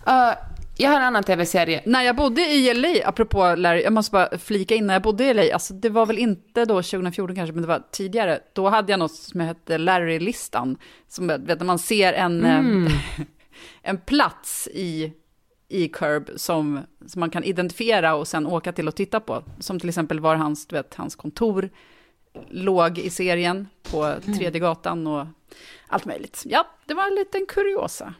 [0.05, 0.31] sa.
[0.31, 0.35] Uh,
[0.79, 1.83] jag har en annan tv-serie.
[1.87, 5.25] När jag bodde i LA, apropå Larry, jag måste bara flika in, när jag bodde
[5.25, 8.69] i LA, alltså det var väl inte då 2014 kanske, men det var tidigare, då
[8.69, 10.77] hade jag något som hette Larry-listan,
[11.09, 12.93] som vet, när man ser en, eh,
[13.83, 15.13] en plats i,
[15.69, 19.81] i Curb som, som man kan identifiera och sen åka till och titta på, som
[19.81, 21.71] till exempel var hans, du vet, hans kontor
[22.49, 25.27] låg i serien på tredje gatan och
[25.87, 26.43] allt möjligt.
[26.45, 28.15] Ja, det var en liten kuriosa.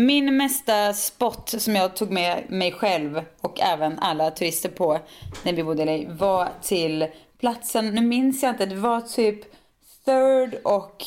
[0.00, 4.98] Min mesta spot som jag tog med mig själv och även alla turister på
[5.42, 7.06] när vi bodde i LA var till
[7.40, 9.40] platsen, nu minns jag inte, det var typ
[10.04, 11.04] Third och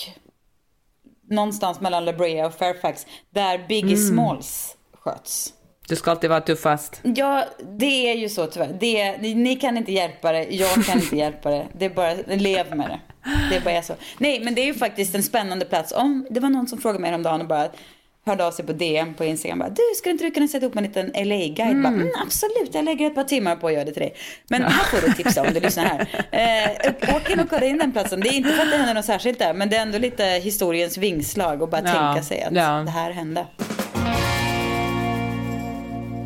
[1.30, 5.54] någonstans mellan La Brea och Fairfax där Biggie Smalls sköts.
[5.88, 7.02] Du ska alltid vara tuffast.
[7.04, 7.46] Ja,
[7.78, 8.78] det är ju så tyvärr.
[8.80, 11.68] Det, ni, ni kan inte hjälpa det, jag kan inte hjälpa det.
[11.78, 13.00] Det är bara, lev med det.
[13.50, 13.96] Det är bara så.
[14.18, 15.92] Nej, men det är ju faktiskt en spännande plats.
[15.92, 17.70] Om, det var någon som frågade mig om dagen och bara
[18.26, 19.60] hörde av sig på DM på Instagram.
[19.60, 21.82] Bara, du, skulle inte du kunna sätta upp en liten LA-guide?
[21.84, 24.16] Bara, mm, absolut, jag lägger ett par timmar på att göra det till dig.
[24.48, 26.08] Men här får du tipsa om du lyssnar här.
[26.32, 28.20] Eh, åk in och kolla in den platsen.
[28.20, 30.24] Det är inte för att det händer något särskilt där, men det är ändå lite
[30.26, 32.84] historiens vingslag och bara Ja, tänka sig att ja.
[32.86, 33.46] det här hände.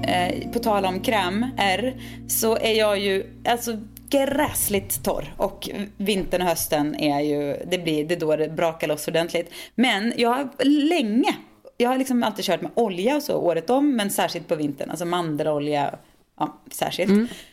[0.08, 1.94] Eh, på tal om kräm, R,
[2.28, 3.78] så är jag ju alltså
[4.10, 5.34] gräsligt torr.
[5.38, 9.52] Och vintern och hösten är ju, det blir, det är då det brakar loss ordentligt.
[9.76, 10.50] Men jag har
[10.90, 11.36] länge,
[11.78, 14.90] jag har liksom alltid kört med olja och så året om, men särskilt på vintern,
[14.90, 15.96] alltså mandelolja,
[16.40, 17.12] ja, särskilt.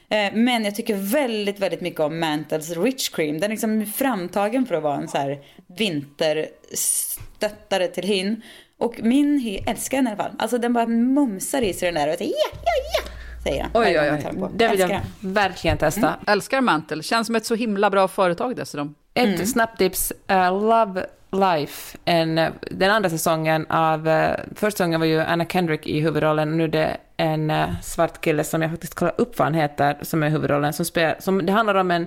[0.08, 3.34] Eh, men jag tycker väldigt, väldigt mycket om Mantles Rich Cream.
[3.40, 8.42] Den är liksom framtagen för att vara en så här vinterstöttare till hyn.
[8.78, 10.32] Och min hy älskar den i alla fall.
[10.38, 12.58] Alltså den bara mumsar i sig den där och säger ja, ja,
[12.98, 13.02] ja.
[13.42, 13.70] Säger den.
[13.74, 14.26] Oj, oj, oj.
[14.54, 15.32] Det vill Älskar jag den.
[15.32, 16.14] verkligen testa.
[16.26, 18.94] Älskar Mantle, känns som ett så himla bra företag dessutom.
[19.14, 22.34] Ett snabbtips, uh, Love Life, en,
[22.70, 26.64] den andra säsongen av, uh, första säsongen var ju Anna Kendrick i huvudrollen, och nu
[26.64, 30.22] är det en eh, svart kille som jag faktiskt kollar upp vad han heter, som
[30.22, 32.06] är huvudrollen, som spelar, som, det handlar om en,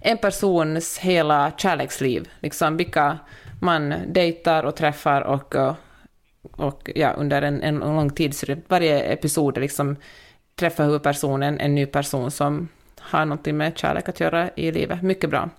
[0.00, 3.18] en persons hela kärleksliv, liksom vilka
[3.60, 5.74] man dejtar och träffar och, och,
[6.56, 9.96] och ja, under en, en lång tid, så det, varje episod liksom
[10.54, 12.68] träffar huvudpersonen en ny person som
[13.00, 15.02] har någonting med kärlek att göra i livet.
[15.02, 15.50] Mycket bra.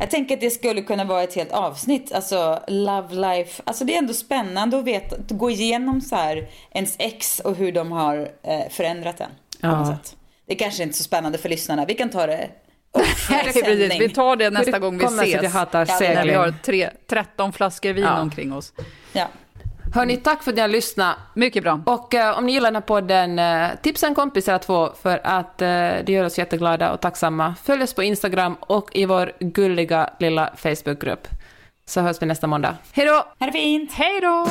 [0.00, 3.62] Jag tänker att det skulle kunna vara ett helt avsnitt, alltså Love Life.
[3.66, 7.56] Alltså det är ändå spännande att, veta, att gå igenom så här ens ex och
[7.56, 9.30] hur de har eh, förändrat den.
[9.60, 9.98] Ja.
[10.46, 11.84] Det är kanske inte är så spännande för lyssnarna.
[11.84, 12.50] Vi kan ta det
[13.30, 15.52] Nej, vi tar det nästa gång vi ses.
[15.52, 18.20] Hatar ja, när vi har tre, 13 flaskor vin ja.
[18.20, 18.72] omkring oss.
[19.12, 19.28] Ja.
[19.94, 21.16] Hörni, tack för att ni har lyssnat.
[21.34, 21.80] Mycket bra.
[21.86, 25.20] Och uh, om ni gillar den här podden, uh, tipsa en kompis eller två för
[25.24, 25.68] att uh,
[26.04, 27.54] det gör oss jätteglada och tacksamma.
[27.62, 31.28] Följ oss på Instagram och i vår gulliga lilla Facebookgrupp.
[31.84, 32.76] Så hörs vi nästa måndag.
[32.92, 33.12] Hej då!
[33.12, 33.92] Ha det fint!
[33.92, 34.46] Hej då!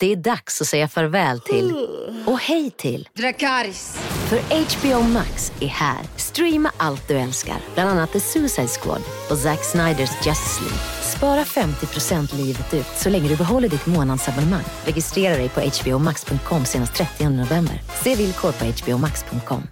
[0.00, 1.88] Det är dags att säga farväl till
[2.26, 3.96] och hej till Dracarys.
[4.28, 5.98] För HBO Max är här.
[6.16, 10.78] Streama allt du älskar, bland annat The Suicide Squad och Zack Sniders Justice League.
[11.02, 14.64] Spara 50% livet ut så länge du behåller ditt månadsabonnemang.
[14.84, 17.80] Registrera dig på hbomax.com senast 30 november.
[18.04, 19.62] Se villkor på hbomax.com.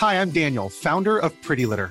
[0.00, 1.90] Hi, I'm Daniel, founder of Pretty Litter.